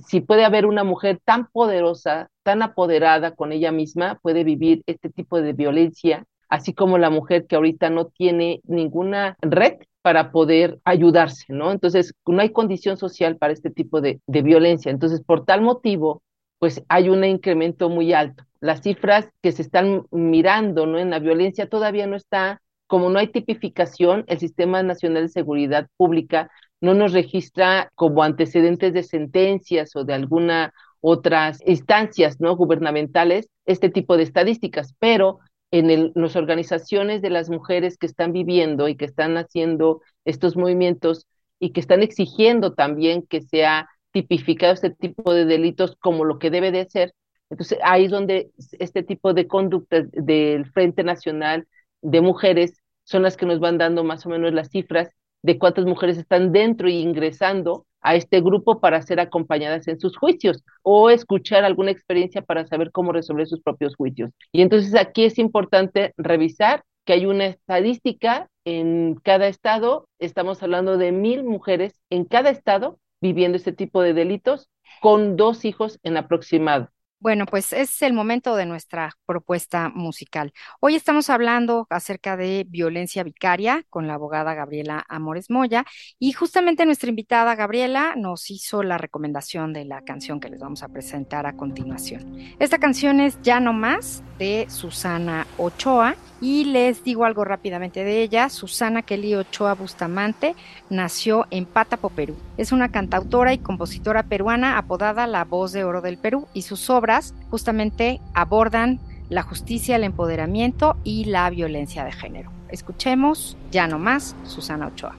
Si 0.08 0.22
puede 0.22 0.44
haber 0.44 0.66
una 0.66 0.84
mujer 0.84 1.20
tan 1.24 1.48
poderosa, 1.48 2.30
tan 2.44 2.62
apoderada 2.62 3.36
con 3.36 3.52
ella 3.52 3.72
misma, 3.72 4.20
puede 4.24 4.44
vivir 4.44 4.82
este 4.88 5.10
tipo 5.10 5.40
de 5.42 5.54
violencia, 5.54 6.26
así 6.50 6.74
como 6.74 6.98
la 6.98 7.10
mujer 7.12 7.46
que 7.48 7.56
ahorita 7.56 7.90
no 7.90 8.08
tiene 8.08 8.60
ninguna 8.66 9.38
red 9.42 9.76
para 10.04 10.32
poder 10.32 10.80
ayudarse, 10.84 11.46
¿no? 11.48 11.72
Entonces, 11.72 12.14
no 12.28 12.42
hay 12.42 12.50
condición 12.50 12.98
social 12.98 13.38
para 13.38 13.54
este 13.54 13.72
tipo 13.72 14.02
de, 14.02 14.20
violencia. 14.28 14.92
Entonces, 14.92 15.22
por 15.24 15.46
tal 15.46 15.62
motivo, 15.62 16.22
pues 16.60 16.84
hay 16.90 17.10
un 17.10 17.24
incremento 17.24 17.90
muy 17.90 18.14
alto. 18.14 18.44
Las 18.60 18.82
cifras 18.82 19.30
que 19.42 19.54
se 19.54 19.62
están 19.62 20.06
mirando, 20.12 20.86
¿no? 20.86 21.00
En 21.00 21.10
la 21.10 21.20
violencia 21.20 21.70
todavía 21.70 22.06
no 22.06 22.18
está, 22.18 22.62
como 22.86 23.10
no 23.10 23.18
hay 23.18 23.30
tipificación, 23.30 24.26
el 24.28 24.40
Sistema 24.40 24.84
Nacional 24.84 25.24
de 25.24 25.30
Seguridad 25.30 25.88
Pública 25.96 26.52
no 26.82 26.94
nos 26.94 27.14
registra 27.14 27.90
como 27.96 28.24
antecedentes 28.24 28.94
de 28.94 29.04
sentencias 29.04 29.96
o 29.96 30.04
de 30.04 30.14
alguna 30.14 30.74
otras 31.00 31.60
instancias 31.66 32.42
no 32.42 32.56
gubernamentales 32.58 33.50
este 33.66 33.90
tipo 33.90 34.18
de 34.18 34.24
estadísticas, 34.24 34.96
pero 35.00 35.40
en 35.74 36.12
las 36.14 36.36
organizaciones 36.36 37.24
de 37.24 37.32
las 37.32 37.50
mujeres 37.50 37.98
que 37.98 38.06
están 38.06 38.32
viviendo 38.32 38.88
y 38.88 38.96
que 38.96 39.06
están 39.06 39.38
haciendo 39.38 40.02
estos 40.24 40.56
movimientos 40.56 41.26
y 41.60 41.72
que 41.72 41.80
están 41.80 42.04
exigiendo 42.04 42.74
también 42.74 43.24
que 43.24 43.42
sea 43.42 43.90
tipificado 44.12 44.74
este 44.74 44.92
tipo 44.92 45.34
de 45.34 45.46
delitos 45.46 45.96
como 46.00 46.26
lo 46.26 46.38
que 46.38 46.52
debe 46.52 46.72
de 46.72 46.88
ser. 46.88 47.16
Entonces, 47.50 47.80
ahí 47.84 48.06
es 48.06 48.12
donde 48.12 48.52
este 48.78 49.02
tipo 49.02 49.34
de 49.34 49.48
conductas 49.48 50.06
del 50.12 50.70
Frente 50.72 51.04
Nacional 51.04 51.68
de 52.04 52.22
Mujeres 52.22 52.78
son 53.04 53.24
las 53.24 53.36
que 53.36 53.48
nos 53.48 53.60
van 53.60 53.80
dando 53.80 54.04
más 54.04 54.28
o 54.28 54.30
menos 54.30 54.54
las 54.54 54.70
cifras 54.70 55.10
de 55.42 55.58
cuántas 55.58 55.86
mujeres 55.86 56.20
están 56.20 56.52
dentro 56.52 56.88
y 56.88 56.98
ingresando 56.98 57.88
a 58.04 58.16
este 58.16 58.42
grupo 58.42 58.80
para 58.80 59.02
ser 59.02 59.20
acompañadas 59.20 59.88
en 59.88 60.00
sus 60.00 60.18
juicios 60.18 60.64
o 60.84 61.10
escuchar 61.10 61.64
alguna 61.64 61.92
experiencia 61.92 62.42
para 62.42 62.68
saber 62.68 62.92
cómo 62.92 63.12
resolver 63.12 63.48
sus 63.48 63.62
propios 63.62 63.96
juicios. 63.96 64.32
Y 64.52 64.62
entonces 64.62 64.94
aquí 64.96 65.26
es 65.26 65.40
importante 65.40 66.14
revisar 66.18 66.84
que 67.06 67.14
hay 67.14 67.26
una 67.26 67.48
estadística 67.48 68.50
en 68.66 69.16
cada 69.16 69.48
estado, 69.48 70.08
estamos 70.20 70.62
hablando 70.64 70.98
de 70.98 71.12
mil 71.12 71.44
mujeres 71.44 72.00
en 72.10 72.26
cada 72.26 72.50
estado 72.50 73.00
viviendo 73.22 73.58
este 73.58 73.74
tipo 73.74 74.02
de 74.02 74.14
delitos 74.14 74.70
con 75.02 75.36
dos 75.36 75.66
hijos 75.66 76.00
en 76.04 76.18
aproximado. 76.18 76.90
Bueno, 77.24 77.46
pues 77.46 77.72
es 77.72 78.02
el 78.02 78.12
momento 78.12 78.58
de 78.58 78.66
nuestra 78.66 79.14
propuesta 79.26 79.88
musical. 79.88 80.52
Hoy 80.82 80.96
estamos 80.96 81.30
hablando 81.30 81.88
acerca 81.90 82.36
de 82.36 82.66
violencia 82.68 83.24
vicaria 83.24 83.86
con 83.90 84.08
la 84.08 84.16
abogada 84.16 84.54
Gabriela 84.56 85.06
Amores 85.08 85.50
Moya 85.50 85.86
y 86.20 86.34
justamente 86.34 86.86
nuestra 86.86 87.08
invitada 87.08 87.56
Gabriela 87.56 88.16
nos 88.18 88.52
hizo 88.52 88.84
la 88.84 88.98
recomendación 88.98 89.72
de 89.72 89.86
la 89.86 90.02
canción 90.02 90.42
que 90.42 90.50
les 90.50 90.60
vamos 90.60 90.84
a 90.84 90.90
presentar 90.90 91.46
a 91.46 91.56
continuación. 91.56 92.38
Esta 92.60 92.78
canción 92.78 93.22
es 93.22 93.42
Ya 93.42 93.62
no 93.62 93.72
más 93.72 94.22
de 94.38 94.66
Susana 94.68 95.48
Ochoa 95.58 96.18
y 96.42 96.66
les 96.66 97.06
digo 97.06 97.24
algo 97.24 97.46
rápidamente 97.46 98.04
de 98.04 98.22
ella. 98.22 98.50
Susana 98.50 99.02
Kelly 99.02 99.36
Ochoa 99.36 99.76
Bustamante 99.76 100.56
nació 100.90 101.48
en 101.52 101.66
Pátapo, 101.66 102.10
Perú. 102.10 102.36
Es 102.58 102.74
una 102.74 102.92
cantautora 102.92 103.54
y 103.54 103.60
compositora 103.60 104.24
peruana 104.24 104.78
apodada 104.78 105.26
La 105.26 105.46
Voz 105.46 105.72
de 105.72 105.86
Oro 105.86 106.02
del 106.02 106.18
Perú 106.18 106.48
y 106.54 106.64
sus 106.64 106.90
obras 106.90 107.13
justamente 107.50 108.20
abordan 108.34 109.00
la 109.30 109.44
justicia, 109.44 109.96
el 109.96 110.04
empoderamiento 110.04 110.98
y 111.04 111.26
la 111.26 111.50
violencia 111.50 112.04
de 112.04 112.12
género. 112.12 112.52
Escuchemos 112.70 113.58
ya 113.72 113.88
no 113.88 114.00
más 114.00 114.36
Susana 114.46 114.88
Ochoa. 114.88 115.16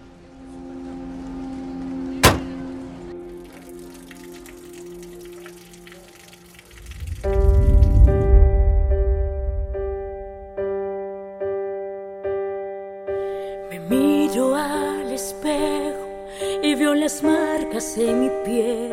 las 17.04 17.22
marcas 17.22 17.98
en 17.98 18.20
mi 18.20 18.30
piel 18.46 18.88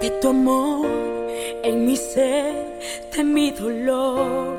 de 0.00 0.10
tu 0.20 0.30
amor, 0.30 0.99
en 1.62 1.86
mi 1.86 1.96
ser, 1.96 2.80
de 3.14 3.24
mi 3.24 3.50
dolor. 3.50 4.56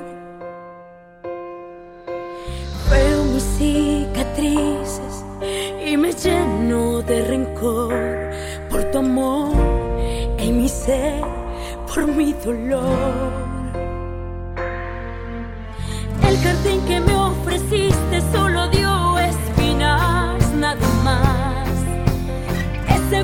Veo 2.90 3.24
mis 3.34 3.44
cicatrices 3.58 5.24
y 5.86 5.98
me 5.98 6.14
lleno 6.14 7.02
de 7.02 7.26
rencor 7.26 7.94
por 8.70 8.84
tu 8.92 9.00
amor, 9.00 9.54
en 10.38 10.58
mi 10.58 10.70
ser, 10.70 11.24
por 11.88 12.08
mi 12.08 12.34
dolor. 12.34 13.32
El 16.28 16.38
jardín 16.38 16.82
que 16.88 17.00
me 17.00 17.16
ofreciste 17.16 18.22
solo 18.32 18.68
dio 18.70 19.18
espinas, 19.20 20.52
nada 20.54 20.88
más 21.04 21.68
ese 22.88 23.24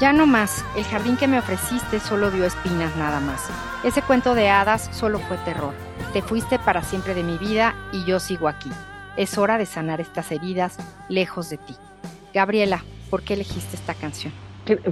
Ya 0.00 0.14
no 0.14 0.26
más, 0.26 0.64
el 0.78 0.84
jardín 0.84 1.18
que 1.18 1.28
me 1.28 1.38
ofreciste 1.38 2.00
solo 2.00 2.30
dio 2.30 2.46
espinas 2.46 2.96
nada 2.96 3.20
más. 3.20 3.50
Ese 3.84 4.00
cuento 4.00 4.34
de 4.34 4.48
hadas 4.48 4.88
solo 4.96 5.18
fue 5.18 5.36
terror. 5.44 5.74
Te 6.14 6.22
fuiste 6.22 6.58
para 6.58 6.80
siempre 6.82 7.12
de 7.12 7.22
mi 7.22 7.36
vida 7.36 7.74
y 7.92 8.06
yo 8.06 8.18
sigo 8.18 8.48
aquí. 8.48 8.70
Es 9.18 9.36
hora 9.36 9.58
de 9.58 9.66
sanar 9.66 10.00
estas 10.00 10.32
heridas 10.32 10.78
lejos 11.10 11.50
de 11.50 11.58
ti. 11.58 11.74
Gabriela, 12.32 12.82
¿por 13.10 13.22
qué 13.22 13.34
elegiste 13.34 13.76
esta 13.76 13.92
canción? 13.92 14.32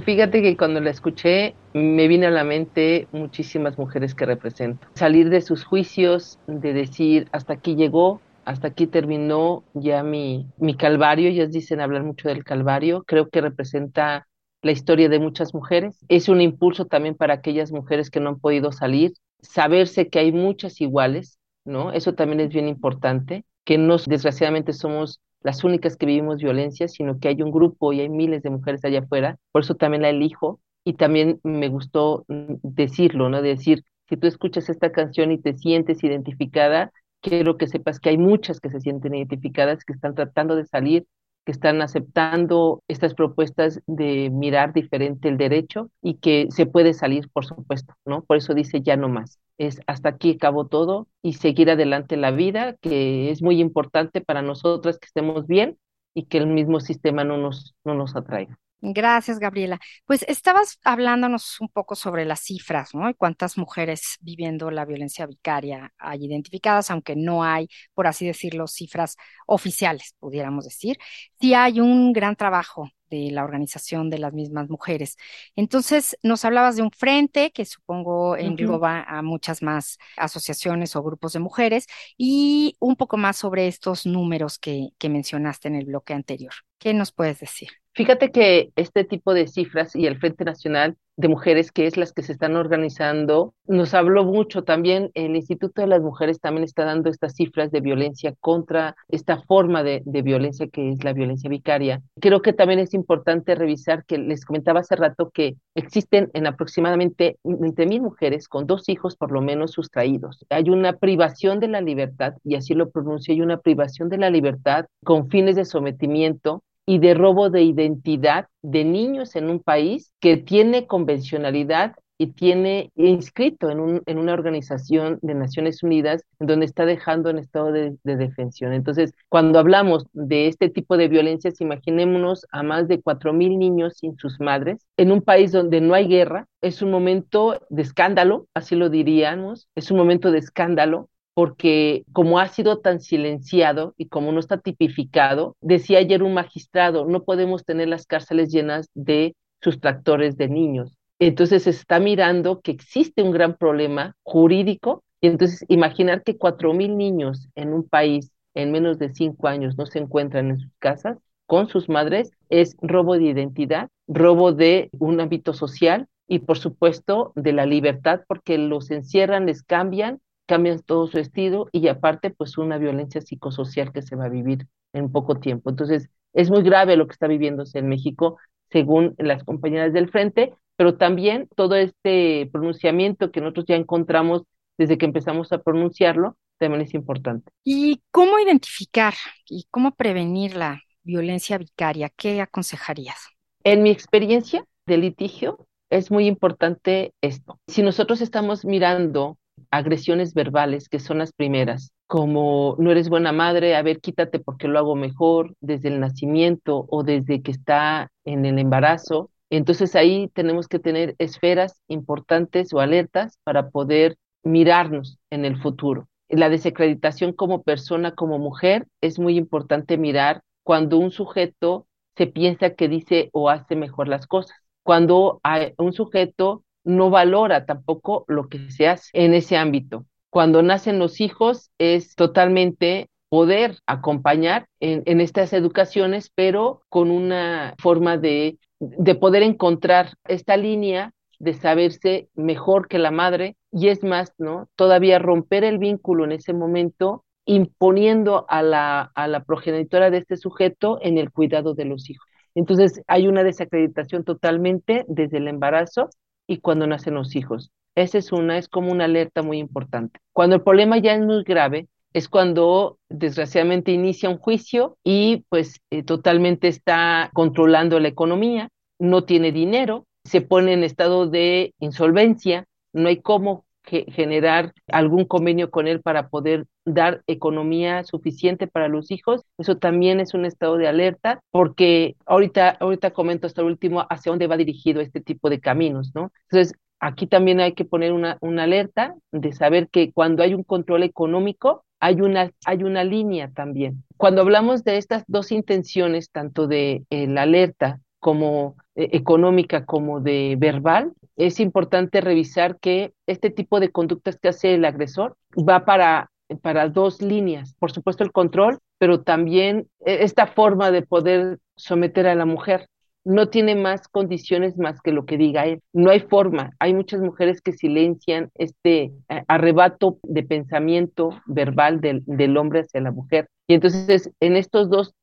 Fíjate 0.05 0.43
que 0.43 0.55
cuando 0.55 0.79
la 0.79 0.91
escuché 0.91 1.55
me 1.73 2.07
vino 2.07 2.27
a 2.27 2.31
la 2.31 2.43
mente 2.43 3.07
muchísimas 3.11 3.79
mujeres 3.79 4.13
que 4.13 4.27
represento. 4.27 4.85
Salir 4.93 5.31
de 5.31 5.41
sus 5.41 5.63
juicios, 5.63 6.37
de 6.45 6.71
decir 6.73 7.27
hasta 7.31 7.53
aquí 7.53 7.73
llegó, 7.75 8.21
hasta 8.45 8.67
aquí 8.67 8.85
terminó 8.85 9.63
ya 9.73 10.03
mi, 10.03 10.45
mi 10.59 10.75
calvario, 10.75 11.29
ellas 11.29 11.51
dicen 11.51 11.81
hablar 11.81 12.03
mucho 12.03 12.29
del 12.29 12.43
calvario, 12.43 13.03
creo 13.07 13.29
que 13.29 13.41
representa 13.41 14.27
la 14.61 14.71
historia 14.71 15.09
de 15.09 15.19
muchas 15.19 15.53
mujeres. 15.53 15.97
Es 16.07 16.29
un 16.29 16.41
impulso 16.41 16.85
también 16.85 17.15
para 17.15 17.35
aquellas 17.35 17.71
mujeres 17.71 18.09
que 18.09 18.19
no 18.19 18.29
han 18.29 18.39
podido 18.39 18.71
salir, 18.71 19.13
saberse 19.41 20.09
que 20.09 20.19
hay 20.19 20.31
muchas 20.31 20.81
iguales, 20.81 21.39
¿no? 21.65 21.91
Eso 21.91 22.13
también 22.13 22.39
es 22.41 22.49
bien 22.49 22.67
importante, 22.67 23.45
que 23.63 23.77
no 23.77 23.97
desgraciadamente 23.97 24.73
somos 24.73 25.21
las 25.41 25.63
únicas 25.63 25.95
que 25.95 26.05
vivimos 26.05 26.37
violencia, 26.37 26.87
sino 26.87 27.19
que 27.19 27.29
hay 27.29 27.41
un 27.41 27.51
grupo 27.51 27.93
y 27.93 28.01
hay 28.01 28.09
miles 28.09 28.43
de 28.43 28.49
mujeres 28.49 28.83
allá 28.83 28.99
afuera, 28.99 29.37
por 29.51 29.63
eso 29.63 29.75
también 29.75 30.01
la 30.01 30.09
elijo 30.09 30.59
y 30.83 30.93
también 30.93 31.39
me 31.43 31.69
gustó 31.69 32.25
mm, 32.27 32.55
decirlo, 32.63 33.29
¿no? 33.29 33.41
decir, 33.41 33.83
si 34.09 34.17
tú 34.17 34.27
escuchas 34.27 34.69
esta 34.69 34.91
canción 34.91 35.31
y 35.31 35.37
te 35.37 35.55
sientes 35.55 36.03
identificada, 36.03 36.91
quiero 37.21 37.57
que 37.57 37.67
sepas 37.67 37.99
que 37.99 38.09
hay 38.09 38.17
muchas 38.17 38.59
que 38.59 38.69
se 38.69 38.81
sienten 38.81 39.13
identificadas, 39.15 39.83
que 39.85 39.93
están 39.93 40.15
tratando 40.15 40.55
de 40.55 40.65
salir 40.65 41.05
que 41.49 41.53
están 41.53 41.81
aceptando 41.81 42.83
estas 42.87 43.15
propuestas 43.15 43.81
de 43.87 44.29
mirar 44.29 44.71
diferente 44.71 45.29
el 45.29 45.37
derecho 45.37 45.89
y 45.99 46.17
que 46.17 46.45
se 46.51 46.67
puede 46.67 46.93
salir, 46.93 47.27
por 47.33 47.43
supuesto, 47.43 47.95
¿no? 48.05 48.21
Por 48.21 48.37
eso 48.37 48.53
dice 48.53 48.81
ya 48.81 48.95
no 48.97 49.09
más. 49.09 49.39
Es 49.57 49.81
hasta 49.87 50.09
aquí 50.09 50.33
acabó 50.35 50.67
todo 50.67 51.07
y 51.23 51.33
seguir 51.33 51.71
adelante 51.71 52.17
la 52.17 52.29
vida, 52.29 52.75
que 52.81 53.31
es 53.31 53.41
muy 53.41 53.59
importante 53.61 54.21
para 54.21 54.43
nosotras 54.43 54.99
que 54.99 55.07
estemos 55.07 55.47
bien 55.47 55.79
y 56.13 56.25
que 56.25 56.37
el 56.37 56.45
mismo 56.45 56.81
sistema 56.81 57.23
no 57.23 57.37
nos, 57.37 57.73
no 57.83 57.95
nos 57.95 58.15
atraiga. 58.15 58.59
Gracias, 58.81 59.39
Gabriela. 59.39 59.77
Pues 60.05 60.23
estabas 60.29 60.79
hablándonos 60.85 61.59
un 61.59 61.67
poco 61.67 61.95
sobre 61.95 62.23
las 62.23 62.39
cifras, 62.41 62.95
¿no? 62.95 63.09
Y 63.09 63.13
cuántas 63.13 63.57
mujeres 63.57 64.17
viviendo 64.21 64.71
la 64.71 64.85
violencia 64.85 65.25
vicaria 65.25 65.91
hay 65.97 66.25
identificadas, 66.25 66.89
aunque 66.89 67.15
no 67.17 67.43
hay, 67.43 67.67
por 67.93 68.07
así 68.07 68.25
decirlo, 68.25 68.67
cifras 68.67 69.17
oficiales, 69.47 70.15
pudiéramos 70.19 70.63
decir. 70.63 70.97
Sí 71.41 71.53
hay 71.53 71.81
un 71.81 72.13
gran 72.13 72.37
trabajo 72.37 72.89
de 73.09 73.31
la 73.31 73.43
organización 73.43 74.09
de 74.09 74.19
las 74.19 74.33
mismas 74.33 74.69
mujeres. 74.69 75.17
Entonces, 75.55 76.17
nos 76.23 76.45
hablabas 76.45 76.75
de 76.75 76.81
un 76.83 76.91
frente 76.91 77.51
que 77.51 77.65
supongo 77.65 78.37
engloba 78.37 79.03
a 79.03 79.21
muchas 79.21 79.61
más 79.61 79.97
asociaciones 80.17 80.95
o 80.95 81.03
grupos 81.03 81.33
de 81.33 81.39
mujeres 81.39 81.87
y 82.17 82.75
un 82.79 82.95
poco 82.95 83.17
más 83.17 83.37
sobre 83.37 83.67
estos 83.67 84.05
números 84.05 84.59
que, 84.59 84.89
que 84.97 85.09
mencionaste 85.09 85.67
en 85.67 85.75
el 85.75 85.85
bloque 85.85 86.13
anterior. 86.13 86.53
¿Qué 86.77 86.93
nos 86.93 87.11
puedes 87.11 87.39
decir? 87.39 87.69
Fíjate 87.93 88.31
que 88.31 88.71
este 88.75 89.03
tipo 89.03 89.33
de 89.33 89.47
cifras 89.47 89.95
y 89.95 90.05
el 90.05 90.17
Frente 90.19 90.45
Nacional 90.45 90.97
de 91.19 91.27
Mujeres, 91.27 91.73
que 91.73 91.85
es 91.85 91.97
las 91.97 92.13
que 92.13 92.23
se 92.23 92.31
están 92.31 92.55
organizando, 92.55 93.53
nos 93.67 93.93
habló 93.93 94.23
mucho 94.23 94.63
también. 94.63 95.11
El 95.15 95.35
Instituto 95.35 95.81
de 95.81 95.87
las 95.87 96.01
Mujeres 96.01 96.39
también 96.39 96.63
está 96.63 96.85
dando 96.85 97.09
estas 97.09 97.33
cifras 97.33 97.71
de 97.71 97.81
violencia 97.81 98.35
contra 98.39 98.95
esta 99.09 99.41
forma 99.41 99.83
de, 99.83 100.01
violencia 100.05 100.67
que 100.67 100.91
es 100.91 101.03
la 101.03 101.11
violencia 101.11 101.49
vicaria. 101.49 102.01
Creo 102.21 102.41
que 102.41 102.53
también 102.53 102.79
es 102.79 102.93
importante 102.93 103.55
revisar 103.55 104.05
que 104.05 104.17
les 104.17 104.45
comentaba 104.45 104.79
hace 104.79 104.95
rato 104.95 105.29
que 105.29 105.57
existen 105.75 106.29
en 106.33 106.47
aproximadamente 106.47 107.37
20 107.43 107.85
mil 107.85 108.01
mujeres 108.01 108.47
con 108.47 108.65
dos 108.65 108.87
hijos 108.87 109.17
por 109.17 109.33
lo 109.33 109.41
menos 109.41 109.71
sustraídos. 109.71 110.45
Hay 110.49 110.69
una 110.69 110.93
privación 110.93 111.59
de 111.59 111.67
la 111.67 111.81
libertad, 111.81 112.35
y 112.45 112.55
así 112.55 112.75
lo 112.75 112.91
pronuncio, 112.91 113.33
hay 113.33 113.41
una 113.41 113.57
privación 113.57 114.07
de 114.07 114.19
la 114.19 114.29
libertad 114.29 114.85
con 115.03 115.29
fines 115.29 115.57
de 115.57 115.65
sometimiento 115.65 116.63
y 116.89 116.97
de 116.97 117.13
robo 117.13 117.51
de 117.51 117.61
identidad 117.61 118.47
de 118.63 118.83
niños 118.83 119.35
en 119.35 119.47
un 119.51 119.59
país 119.59 120.11
que 120.19 120.37
tiene 120.37 120.87
convencionalidad 120.87 121.93
y 122.17 122.31
tiene 122.33 122.89
inscrito 122.95 123.69
en, 123.69 123.79
un, 123.79 124.01
en 124.07 124.17
una 124.17 124.33
organización 124.33 125.19
de 125.21 125.35
Naciones 125.35 125.83
Unidas 125.83 126.23
donde 126.39 126.65
está 126.65 126.87
dejando 126.87 127.29
en 127.29 127.37
estado 127.37 127.71
de, 127.71 127.95
de 128.03 128.15
defensión. 128.15 128.73
Entonces, 128.73 129.13
cuando 129.29 129.59
hablamos 129.59 130.07
de 130.13 130.47
este 130.47 130.67
tipo 130.67 130.97
de 130.97 131.09
violencias, 131.09 131.61
imaginémonos 131.61 132.47
a 132.51 132.63
más 132.63 132.87
de 132.87 133.03
cuatro 133.03 133.33
mil 133.33 133.59
niños 133.59 133.97
sin 133.99 134.17
sus 134.17 134.39
madres 134.39 134.79
en 134.97 135.11
un 135.11 135.21
país 135.21 135.51
donde 135.51 135.81
no 135.81 135.93
hay 135.93 136.07
guerra. 136.07 136.47
Es 136.59 136.81
un 136.81 136.89
momento 136.89 137.61
de 137.69 137.83
escándalo, 137.83 138.47
así 138.55 138.75
lo 138.75 138.89
diríamos, 138.89 139.69
es 139.75 139.91
un 139.91 139.97
momento 139.97 140.31
de 140.31 140.39
escándalo 140.39 141.07
porque 141.39 142.03
como 142.11 142.37
ha 142.37 142.49
sido 142.49 142.79
tan 142.79 142.99
silenciado 142.99 143.93
y 143.95 144.07
como 144.07 144.33
no 144.33 144.41
está 144.41 144.57
tipificado, 144.57 145.55
decía 145.61 145.99
ayer 145.99 146.21
un 146.21 146.33
magistrado, 146.33 147.05
no 147.05 147.23
podemos 147.23 147.63
tener 147.63 147.87
las 147.87 148.05
cárceles 148.05 148.51
llenas 148.51 148.89
de 148.93 149.37
sustractores 149.61 150.35
de 150.35 150.49
niños. 150.49 150.97
Entonces 151.17 151.63
se 151.63 151.69
está 151.69 152.01
mirando 152.01 152.59
que 152.59 152.71
existe 152.71 153.23
un 153.23 153.31
gran 153.31 153.55
problema 153.55 154.17
jurídico 154.23 155.01
y 155.21 155.27
entonces 155.27 155.63
imaginar 155.69 156.23
que 156.23 156.35
cuatro 156.35 156.73
mil 156.73 156.97
niños 156.97 157.47
en 157.55 157.71
un 157.71 157.87
país 157.87 158.33
en 158.53 158.73
menos 158.73 158.99
de 158.99 159.13
cinco 159.13 159.47
años 159.47 159.77
no 159.77 159.85
se 159.85 159.99
encuentran 159.99 160.49
en 160.49 160.59
sus 160.59 160.71
casas 160.77 161.19
con 161.45 161.69
sus 161.69 161.87
madres 161.87 162.31
es 162.49 162.75
robo 162.81 163.17
de 163.17 163.23
identidad, 163.23 163.87
robo 164.09 164.51
de 164.51 164.89
un 164.99 165.21
ámbito 165.21 165.53
social 165.53 166.05
y 166.27 166.39
por 166.39 166.57
supuesto 166.57 167.31
de 167.37 167.53
la 167.53 167.65
libertad 167.65 168.23
porque 168.27 168.57
los 168.57 168.91
encierran, 168.91 169.45
les 169.45 169.63
cambian 169.63 170.19
cambian 170.49 170.79
todo 170.79 171.05
su 171.05 171.19
estilo 171.19 171.69
y 171.71 171.87
aparte 171.89 172.31
pues 172.31 172.57
una 172.57 172.79
violencia 172.79 173.21
psicosocial 173.21 173.93
que 173.93 174.01
se 174.01 174.15
va 174.15 174.25
a 174.25 174.29
vivir 174.29 174.65
en 174.93 175.11
poco 175.11 175.39
tiempo. 175.39 175.69
Entonces 175.69 176.09
es 176.33 176.49
muy 176.49 176.63
grave 176.63 176.97
lo 176.97 177.05
que 177.05 177.13
está 177.13 177.27
viviéndose 177.27 177.77
en 177.77 177.87
México 177.87 178.39
según 178.71 179.13
las 179.19 179.43
compañeras 179.43 179.93
del 179.93 180.09
frente, 180.09 180.55
pero 180.75 180.97
también 180.97 181.47
todo 181.55 181.75
este 181.75 182.49
pronunciamiento 182.51 183.31
que 183.31 183.41
nosotros 183.41 183.67
ya 183.67 183.75
encontramos 183.75 184.41
desde 184.79 184.97
que 184.97 185.05
empezamos 185.05 185.51
a 185.51 185.61
pronunciarlo 185.61 186.35
también 186.57 186.81
es 186.81 186.95
importante. 186.95 187.51
¿Y 187.63 188.01
cómo 188.09 188.39
identificar 188.39 189.13
y 189.47 189.67
cómo 189.69 189.91
prevenir 189.91 190.55
la 190.55 190.81
violencia 191.03 191.59
vicaria? 191.59 192.09
¿Qué 192.09 192.41
aconsejarías? 192.41 193.17
En 193.63 193.83
mi 193.83 193.91
experiencia 193.91 194.65
de 194.87 194.97
litigio 194.97 195.67
es 195.91 196.09
muy 196.09 196.25
importante 196.25 197.13
esto. 197.21 197.59
Si 197.67 197.83
nosotros 197.83 198.21
estamos 198.21 198.65
mirando 198.65 199.37
agresiones 199.71 200.33
verbales, 200.33 200.89
que 200.89 200.99
son 200.99 201.19
las 201.19 201.33
primeras, 201.33 201.91
como 202.07 202.75
no 202.79 202.91
eres 202.91 203.09
buena 203.09 203.31
madre, 203.31 203.75
a 203.75 203.83
ver, 203.83 203.99
quítate 203.99 204.39
porque 204.39 204.67
lo 204.67 204.79
hago 204.79 204.95
mejor, 204.95 205.53
desde 205.61 205.89
el 205.89 205.99
nacimiento 205.99 206.85
o 206.89 207.03
desde 207.03 207.41
que 207.41 207.51
está 207.51 208.11
en 208.25 208.45
el 208.45 208.57
embarazo. 208.57 209.29
Entonces 209.51 209.95
ahí 209.95 210.27
tenemos 210.33 210.67
que 210.67 210.79
tener 210.79 211.15
esferas 211.19 211.81
importantes 211.87 212.73
o 212.73 212.79
alertas 212.79 213.37
para 213.43 213.69
poder 213.69 214.17
mirarnos 214.43 215.19
en 215.29 215.45
el 215.45 215.61
futuro. 215.61 216.07
La 216.29 216.49
desacreditación 216.49 217.33
como 217.33 217.63
persona, 217.63 218.13
como 218.15 218.39
mujer, 218.39 218.87
es 219.01 219.19
muy 219.19 219.37
importante 219.37 219.97
mirar 219.97 220.41
cuando 220.63 220.97
un 220.97 221.11
sujeto 221.11 221.87
se 222.15 222.27
piensa 222.27 222.71
que 222.71 222.87
dice 222.87 223.29
o 223.33 223.49
hace 223.49 223.75
mejor 223.75 224.07
las 224.07 224.27
cosas. 224.27 224.57
Cuando 224.83 225.39
hay 225.43 225.73
un 225.77 225.93
sujeto 225.93 226.63
no 226.89 227.09
valora 227.09 227.65
tampoco 227.65 228.25
lo 228.27 228.49
que 228.49 228.69
se 228.71 228.87
hace 228.87 229.09
en 229.13 229.33
ese 229.33 229.57
ámbito. 229.57 230.05
Cuando 230.29 230.61
nacen 230.61 230.99
los 230.99 231.21
hijos 231.21 231.71
es 231.77 232.15
totalmente 232.15 233.09
poder 233.29 233.77
acompañar 233.85 234.67
en, 234.79 235.21
estas 235.21 235.53
educaciones, 235.53 236.31
pero 236.33 236.81
con 236.89 237.11
una 237.11 237.75
forma 237.77 238.17
de, 238.17 238.57
de 238.79 239.15
poder 239.15 239.43
encontrar 239.43 240.13
esta 240.27 240.57
línea 240.57 241.13
de 241.37 241.53
saberse 241.53 242.29
mejor 242.35 242.87
que 242.87 242.99
la 242.99 243.11
madre 243.11 243.55
y 243.71 243.89
es 243.89 244.03
más, 244.03 244.33
¿no? 244.39 244.67
Todavía 244.75 245.19
romper 245.19 245.63
el 245.63 245.77
vínculo 245.77 246.25
en 246.25 246.33
ese 246.33 246.53
momento 246.53 247.23
imponiendo 247.45 248.45
a 248.49 248.61
la 248.61 249.43
progenitora 249.45 250.09
de 250.09 250.17
este 250.17 250.37
sujeto 250.37 250.99
en 251.01 251.17
el 251.17 251.31
cuidado 251.31 251.75
de 251.75 251.85
los 251.85 252.09
hijos. 252.09 252.29
Entonces 252.55 253.01
hay 253.07 253.27
una 253.27 253.43
desacreditación 253.43 254.23
totalmente 254.23 255.05
desde 255.07 255.37
el 255.37 255.47
embarazo 255.47 256.09
y 256.49 256.57
cuando 256.57 256.87
nacen 256.87 257.13
los 257.13 257.35
hijos. 257.35 257.71
Esa 257.95 258.17
es 258.17 258.31
una, 258.31 258.57
es 258.57 258.67
como 258.67 258.91
una 258.91 259.05
alerta 259.05 259.43
muy 259.43 259.59
importante. 259.59 260.19
Cuando 260.33 260.55
el 260.55 260.63
problema 260.63 260.97
ya 260.97 261.13
es 261.13 261.21
muy 261.21 261.43
grave, 261.43 261.87
es 262.11 262.27
cuando 262.27 262.97
desgraciadamente 263.07 263.91
inicia 263.91 264.29
un 264.29 264.39
juicio 264.39 264.97
y 265.03 265.45
pues 265.49 265.79
eh, 265.91 266.01
totalmente 266.01 266.67
está 266.67 267.29
controlando 267.33 267.99
la 267.99 268.07
economía, 268.07 268.69
no 268.97 269.25
tiene 269.25 269.51
dinero, 269.51 270.07
se 270.23 270.41
pone 270.41 270.73
en 270.73 270.83
estado 270.83 271.27
de 271.27 271.75
insolvencia, 271.79 272.65
no 272.93 273.09
hay 273.09 273.21
cómo 273.21 273.65
generar 273.89 274.73
algún 274.87 275.25
convenio 275.25 275.69
con 275.71 275.87
él 275.87 276.01
para 276.01 276.29
poder 276.29 276.65
dar 276.85 277.23
economía 277.27 278.03
suficiente 278.03 278.67
para 278.67 278.87
los 278.87 279.11
hijos. 279.11 279.43
Eso 279.57 279.77
también 279.77 280.19
es 280.19 280.33
un 280.33 280.45
estado 280.45 280.77
de 280.77 280.87
alerta 280.87 281.41
porque 281.51 282.15
ahorita, 282.25 282.69
ahorita 282.79 283.11
comento 283.11 283.47
hasta 283.47 283.61
el 283.61 283.67
último 283.67 284.05
hacia 284.09 284.31
dónde 284.31 284.47
va 284.47 284.57
dirigido 284.57 285.01
este 285.01 285.21
tipo 285.21 285.49
de 285.49 285.59
caminos, 285.59 286.11
¿no? 286.15 286.31
Entonces, 286.49 286.73
aquí 286.99 287.27
también 287.27 287.59
hay 287.59 287.73
que 287.73 287.85
poner 287.85 288.11
una, 288.13 288.37
una 288.41 288.63
alerta 288.63 289.15
de 289.31 289.53
saber 289.53 289.89
que 289.89 290.11
cuando 290.11 290.43
hay 290.43 290.53
un 290.53 290.63
control 290.63 291.03
económico, 291.03 291.85
hay 291.99 292.21
una, 292.21 292.51
hay 292.65 292.83
una 292.83 293.03
línea 293.03 293.51
también. 293.53 294.03
Cuando 294.17 294.41
hablamos 294.41 294.83
de 294.83 294.97
estas 294.97 295.23
dos 295.27 295.51
intenciones, 295.51 296.31
tanto 296.31 296.67
de 296.67 297.03
eh, 297.09 297.27
la 297.27 297.43
alerta 297.43 297.99
como 298.19 298.75
eh, 298.95 299.09
económica 299.13 299.85
como 299.85 300.19
de 300.19 300.55
verbal, 300.57 301.13
es 301.39 301.59
importante 301.61 302.19
revisar 302.19 302.79
que 302.79 303.13
este 303.25 303.49
tipo 303.49 303.79
de 303.79 303.89
conductas 303.89 304.37
que 304.37 304.49
hace 304.49 304.73
el 304.73 304.83
agresor 304.83 305.37
va 305.57 305.85
para, 305.85 306.31
para 306.61 306.89
dos 306.89 307.21
líneas. 307.21 307.73
Por 307.79 307.91
supuesto, 307.91 308.25
el 308.25 308.33
control, 308.33 308.79
pero 308.97 309.21
también 309.21 309.87
e, 310.05 310.23
esta 310.23 310.47
forma 310.47 310.91
de 310.91 311.01
poder 311.01 311.59
someter 311.77 312.27
a 312.27 312.35
la 312.35 312.45
mujer 312.45 312.87
no 313.23 313.47
tiene 313.47 313.75
más 313.75 314.07
condiciones 314.07 314.77
más 314.77 315.01
que 315.01 315.13
lo 315.13 315.25
que 315.25 315.37
diga 315.37 315.65
él. 315.65 315.81
No 315.93 316.09
hay 316.09 316.19
forma. 316.19 316.71
Hay 316.79 316.93
muchas 316.93 317.21
mujeres 317.21 317.61
que 317.61 317.71
silencian 317.71 318.49
este 318.55 319.11
eh, 319.29 319.43
arrebato 319.47 320.19
de 320.23 320.43
pensamiento 320.43 321.29
verbal 321.45 322.01
del, 322.01 322.23
del, 322.25 322.57
hombre 322.57 322.81
hacia 322.81 323.01
la 323.01 323.11
mujer. 323.11 323.47
Y 323.67 323.75
entonces, 323.75 324.31
en 324.41 324.57
estos 324.57 324.89
dos 324.89 325.13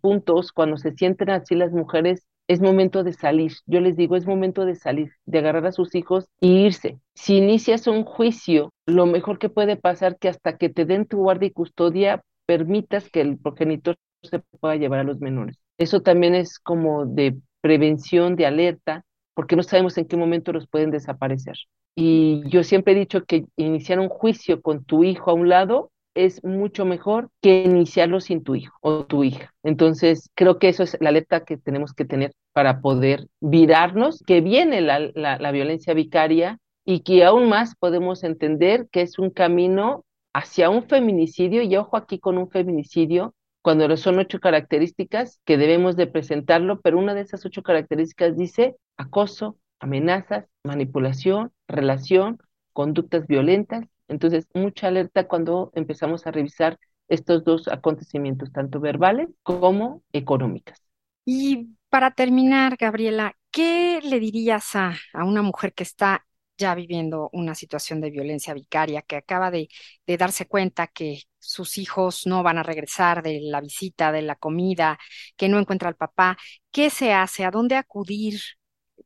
puntos, 0.00 0.52
cuando 0.52 0.78
se 0.78 0.92
sienten 0.92 1.30
así 1.30 1.54
las 1.54 1.72
mujeres, 1.72 2.26
es 2.48 2.60
momento 2.60 3.04
de 3.04 3.12
salir. 3.12 3.52
Yo 3.66 3.80
les 3.80 3.96
digo, 3.96 4.16
es 4.16 4.26
momento 4.26 4.64
de 4.64 4.74
salir, 4.74 5.12
de 5.26 5.38
agarrar 5.38 5.66
a 5.66 5.72
sus 5.72 5.94
hijos 5.94 6.28
y 6.40 6.64
irse. 6.64 6.98
Si 7.14 7.36
inicias 7.36 7.86
un 7.86 8.04
juicio, 8.04 8.72
lo 8.86 9.06
mejor 9.06 9.38
que 9.38 9.50
puede 9.50 9.76
pasar 9.76 10.18
que 10.18 10.28
hasta 10.28 10.56
que 10.56 10.70
te 10.70 10.86
den 10.86 11.06
tu 11.06 11.18
guardia 11.18 11.48
y 11.48 11.52
custodia, 11.52 12.22
permitas 12.46 13.10
que 13.10 13.20
el 13.20 13.38
progenitor 13.38 13.96
se 14.22 14.40
pueda 14.60 14.76
llevar 14.76 15.00
a 15.00 15.04
los 15.04 15.20
menores. 15.20 15.58
Eso 15.76 16.00
también 16.00 16.34
es 16.34 16.58
como 16.58 17.04
de 17.04 17.36
prevención, 17.60 18.34
de 18.34 18.46
alerta, 18.46 19.04
porque 19.34 19.54
no 19.54 19.62
sabemos 19.62 19.98
en 19.98 20.06
qué 20.06 20.16
momento 20.16 20.52
los 20.52 20.66
pueden 20.66 20.90
desaparecer. 20.90 21.56
Y 21.94 22.48
yo 22.48 22.64
siempre 22.64 22.94
he 22.94 22.98
dicho 22.98 23.24
que 23.24 23.44
iniciar 23.56 24.00
un 24.00 24.08
juicio 24.08 24.62
con 24.62 24.84
tu 24.84 25.04
hijo 25.04 25.30
a 25.30 25.34
un 25.34 25.48
lado 25.48 25.90
es 26.14 26.42
mucho 26.44 26.84
mejor 26.84 27.30
que 27.40 27.62
iniciarlo 27.62 28.20
sin 28.20 28.42
tu 28.42 28.54
hijo 28.54 28.76
o 28.80 29.06
tu 29.06 29.24
hija. 29.24 29.54
Entonces, 29.62 30.30
creo 30.34 30.58
que 30.58 30.68
eso 30.68 30.82
es 30.82 30.96
la 31.00 31.10
alerta 31.10 31.44
que 31.44 31.56
tenemos 31.56 31.92
que 31.92 32.04
tener 32.04 32.32
para 32.52 32.80
poder 32.80 33.28
virarnos, 33.40 34.22
que 34.26 34.40
viene 34.40 34.80
la, 34.80 34.98
la, 35.14 35.52
violencia 35.52 35.94
vicaria 35.94 36.58
y 36.84 37.00
que 37.00 37.24
aún 37.24 37.48
más 37.48 37.76
podemos 37.76 38.24
entender 38.24 38.88
que 38.90 39.02
es 39.02 39.18
un 39.18 39.30
camino 39.30 40.04
hacia 40.32 40.70
un 40.70 40.84
feminicidio, 40.84 41.62
y 41.62 41.76
ojo 41.76 41.96
aquí 41.96 42.18
con 42.18 42.38
un 42.38 42.50
feminicidio, 42.50 43.34
cuando 43.62 43.96
son 43.96 44.18
ocho 44.18 44.40
características 44.40 45.40
que 45.44 45.56
debemos 45.58 45.96
de 45.96 46.06
presentarlo, 46.06 46.80
pero 46.80 46.98
una 46.98 47.14
de 47.14 47.22
esas 47.22 47.44
ocho 47.44 47.62
características 47.62 48.36
dice 48.36 48.76
acoso, 48.96 49.56
amenazas, 49.80 50.46
manipulación, 50.64 51.52
relación, 51.66 52.38
conductas 52.72 53.26
violentas. 53.26 53.84
Entonces, 54.08 54.48
mucha 54.54 54.88
alerta 54.88 55.28
cuando 55.28 55.70
empezamos 55.74 56.26
a 56.26 56.30
revisar 56.30 56.78
estos 57.08 57.44
dos 57.44 57.68
acontecimientos, 57.68 58.52
tanto 58.52 58.80
verbales 58.80 59.28
como 59.42 60.02
económicas. 60.12 60.82
Y 61.24 61.76
para 61.88 62.10
terminar, 62.10 62.76
Gabriela, 62.78 63.34
¿qué 63.50 64.00
le 64.02 64.20
dirías 64.20 64.74
a, 64.74 64.94
a 65.12 65.24
una 65.24 65.42
mujer 65.42 65.72
que 65.74 65.82
está 65.82 66.24
ya 66.58 66.74
viviendo 66.74 67.30
una 67.32 67.54
situación 67.54 68.00
de 68.00 68.10
violencia 68.10 68.52
vicaria, 68.52 69.02
que 69.02 69.16
acaba 69.16 69.50
de, 69.50 69.68
de, 70.06 70.16
darse 70.16 70.46
cuenta 70.46 70.88
que 70.88 71.22
sus 71.38 71.78
hijos 71.78 72.26
no 72.26 72.42
van 72.42 72.58
a 72.58 72.64
regresar 72.64 73.22
de 73.22 73.40
la 73.42 73.60
visita, 73.60 74.10
de 74.12 74.22
la 74.22 74.34
comida, 74.36 74.98
que 75.36 75.48
no 75.48 75.58
encuentra 75.58 75.88
al 75.88 75.96
papá, 75.96 76.36
¿qué 76.72 76.90
se 76.90 77.12
hace? 77.12 77.44
¿A 77.44 77.50
dónde 77.52 77.76
acudir? 77.76 78.40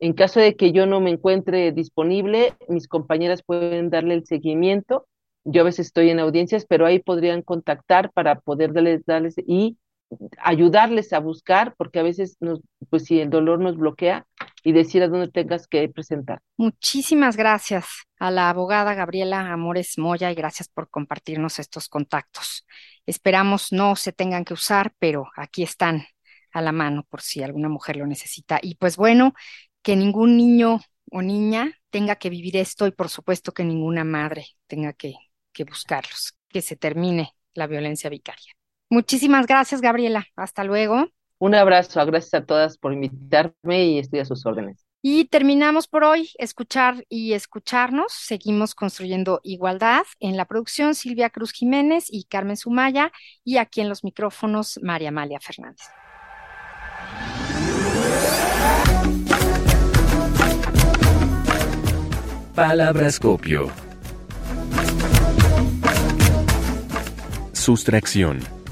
En 0.00 0.14
caso 0.14 0.40
de 0.40 0.56
que 0.56 0.72
yo 0.72 0.86
no 0.86 1.00
me 1.00 1.10
encuentre 1.10 1.70
disponible, 1.72 2.54
mis 2.68 2.88
compañeras 2.88 3.42
pueden 3.42 3.88
darle 3.88 4.14
el 4.14 4.26
seguimiento. 4.26 5.06
Yo 5.44 5.62
a 5.62 5.64
veces 5.64 5.86
estoy 5.86 6.10
en 6.10 6.18
audiencias, 6.18 6.66
pero 6.66 6.86
ahí 6.86 6.98
podrían 6.98 7.42
contactar 7.42 8.10
para 8.12 8.40
poder 8.40 8.72
darles, 8.72 9.06
darles 9.06 9.36
y 9.46 9.78
ayudarles 10.38 11.12
a 11.12 11.20
buscar, 11.20 11.74
porque 11.76 11.98
a 11.98 12.02
veces, 12.02 12.36
nos, 12.40 12.60
pues 12.90 13.04
si 13.04 13.20
el 13.20 13.30
dolor 13.30 13.60
nos 13.60 13.76
bloquea, 13.76 14.26
y 14.64 14.72
decir 14.72 15.02
a 15.02 15.08
dónde 15.08 15.28
tengas 15.28 15.68
que 15.68 15.86
presentar. 15.90 16.40
Muchísimas 16.56 17.36
gracias 17.36 17.86
a 18.18 18.30
la 18.30 18.48
abogada 18.48 18.94
Gabriela 18.94 19.52
Amores 19.52 19.98
Moya 19.98 20.32
y 20.32 20.34
gracias 20.34 20.68
por 20.68 20.88
compartirnos 20.88 21.58
estos 21.58 21.88
contactos. 21.88 22.66
Esperamos 23.04 23.72
no 23.72 23.94
se 23.94 24.12
tengan 24.12 24.44
que 24.44 24.54
usar, 24.54 24.94
pero 24.98 25.26
aquí 25.36 25.62
están 25.62 26.06
a 26.50 26.62
la 26.62 26.72
mano 26.72 27.04
por 27.10 27.20
si 27.20 27.42
alguna 27.42 27.68
mujer 27.68 27.96
lo 27.96 28.06
necesita. 28.06 28.58
Y 28.62 28.76
pues 28.76 28.96
bueno, 28.96 29.34
que 29.82 29.96
ningún 29.96 30.38
niño 30.38 30.80
o 31.10 31.20
niña 31.20 31.78
tenga 31.90 32.16
que 32.16 32.30
vivir 32.30 32.56
esto 32.56 32.86
y 32.86 32.90
por 32.90 33.10
supuesto 33.10 33.52
que 33.52 33.64
ninguna 33.64 34.02
madre 34.02 34.46
tenga 34.66 34.94
que, 34.94 35.14
que 35.52 35.64
buscarlos, 35.64 36.38
que 36.48 36.62
se 36.62 36.76
termine 36.76 37.34
la 37.52 37.66
violencia 37.66 38.08
vicaria. 38.08 38.54
Muchísimas 38.94 39.48
gracias, 39.48 39.80
Gabriela. 39.80 40.24
Hasta 40.36 40.62
luego. 40.62 41.08
Un 41.40 41.56
abrazo, 41.56 42.06
gracias 42.06 42.34
a 42.34 42.46
todas 42.46 42.78
por 42.78 42.92
invitarme 42.92 43.86
y 43.86 43.98
estoy 43.98 44.20
a 44.20 44.24
sus 44.24 44.46
órdenes. 44.46 44.86
Y 45.02 45.24
terminamos 45.24 45.88
por 45.88 46.04
hoy, 46.04 46.30
escuchar 46.38 47.04
y 47.08 47.32
escucharnos. 47.32 48.12
Seguimos 48.12 48.76
construyendo 48.76 49.40
igualdad. 49.42 50.04
En 50.20 50.36
la 50.36 50.44
producción, 50.44 50.94
Silvia 50.94 51.30
Cruz 51.30 51.50
Jiménez 51.50 52.04
y 52.08 52.22
Carmen 52.26 52.56
Sumaya. 52.56 53.10
Y 53.42 53.56
aquí 53.56 53.80
en 53.80 53.88
los 53.88 54.04
micrófonos, 54.04 54.78
María 54.80 55.08
Amalia 55.08 55.40
Fernández. 55.40 55.88
Palabrascopio. 62.54 63.72
Sustracción. 67.52 68.63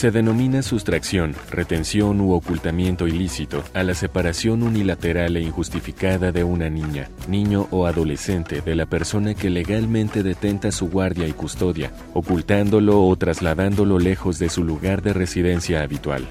Se 0.00 0.10
denomina 0.10 0.62
sustracción, 0.62 1.34
retención 1.50 2.22
u 2.22 2.32
ocultamiento 2.32 3.06
ilícito 3.06 3.62
a 3.74 3.82
la 3.82 3.94
separación 3.94 4.62
unilateral 4.62 5.36
e 5.36 5.42
injustificada 5.42 6.32
de 6.32 6.42
una 6.42 6.70
niña, 6.70 7.10
niño 7.28 7.68
o 7.70 7.84
adolescente 7.84 8.62
de 8.62 8.74
la 8.76 8.86
persona 8.86 9.34
que 9.34 9.50
legalmente 9.50 10.22
detenta 10.22 10.72
su 10.72 10.88
guardia 10.88 11.28
y 11.28 11.34
custodia, 11.34 11.92
ocultándolo 12.14 13.06
o 13.06 13.14
trasladándolo 13.16 13.98
lejos 13.98 14.38
de 14.38 14.48
su 14.48 14.64
lugar 14.64 15.02
de 15.02 15.12
residencia 15.12 15.82
habitual. 15.82 16.26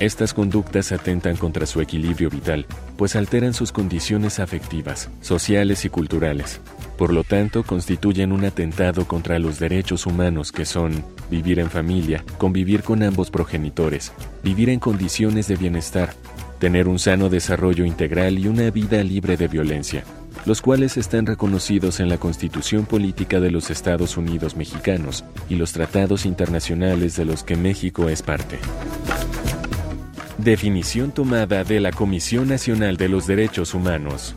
Estas 0.00 0.34
conductas 0.34 0.92
atentan 0.92 1.36
contra 1.36 1.64
su 1.64 1.80
equilibrio 1.80 2.28
vital, 2.28 2.66
pues 2.98 3.16
alteran 3.16 3.54
sus 3.54 3.72
condiciones 3.72 4.38
afectivas, 4.38 5.08
sociales 5.22 5.86
y 5.86 5.88
culturales. 5.88 6.60
Por 6.96 7.12
lo 7.12 7.24
tanto, 7.24 7.64
constituyen 7.64 8.30
un 8.30 8.44
atentado 8.44 9.06
contra 9.06 9.38
los 9.38 9.58
derechos 9.58 10.06
humanos 10.06 10.52
que 10.52 10.64
son 10.64 11.04
vivir 11.28 11.58
en 11.58 11.70
familia, 11.70 12.24
convivir 12.38 12.82
con 12.82 13.02
ambos 13.02 13.30
progenitores, 13.30 14.12
vivir 14.44 14.70
en 14.70 14.78
condiciones 14.78 15.48
de 15.48 15.56
bienestar, 15.56 16.14
tener 16.60 16.86
un 16.86 17.00
sano 17.00 17.28
desarrollo 17.28 17.84
integral 17.84 18.38
y 18.38 18.46
una 18.46 18.70
vida 18.70 19.02
libre 19.02 19.36
de 19.36 19.48
violencia, 19.48 20.04
los 20.46 20.62
cuales 20.62 20.96
están 20.96 21.26
reconocidos 21.26 21.98
en 21.98 22.08
la 22.08 22.18
Constitución 22.18 22.86
Política 22.86 23.40
de 23.40 23.50
los 23.50 23.70
Estados 23.70 24.16
Unidos 24.16 24.56
Mexicanos 24.56 25.24
y 25.48 25.56
los 25.56 25.72
tratados 25.72 26.24
internacionales 26.24 27.16
de 27.16 27.24
los 27.24 27.42
que 27.42 27.56
México 27.56 28.08
es 28.08 28.22
parte. 28.22 28.58
Definición 30.38 31.10
tomada 31.10 31.64
de 31.64 31.80
la 31.80 31.90
Comisión 31.90 32.48
Nacional 32.48 32.96
de 32.96 33.08
los 33.08 33.26
Derechos 33.26 33.74
Humanos. 33.74 34.36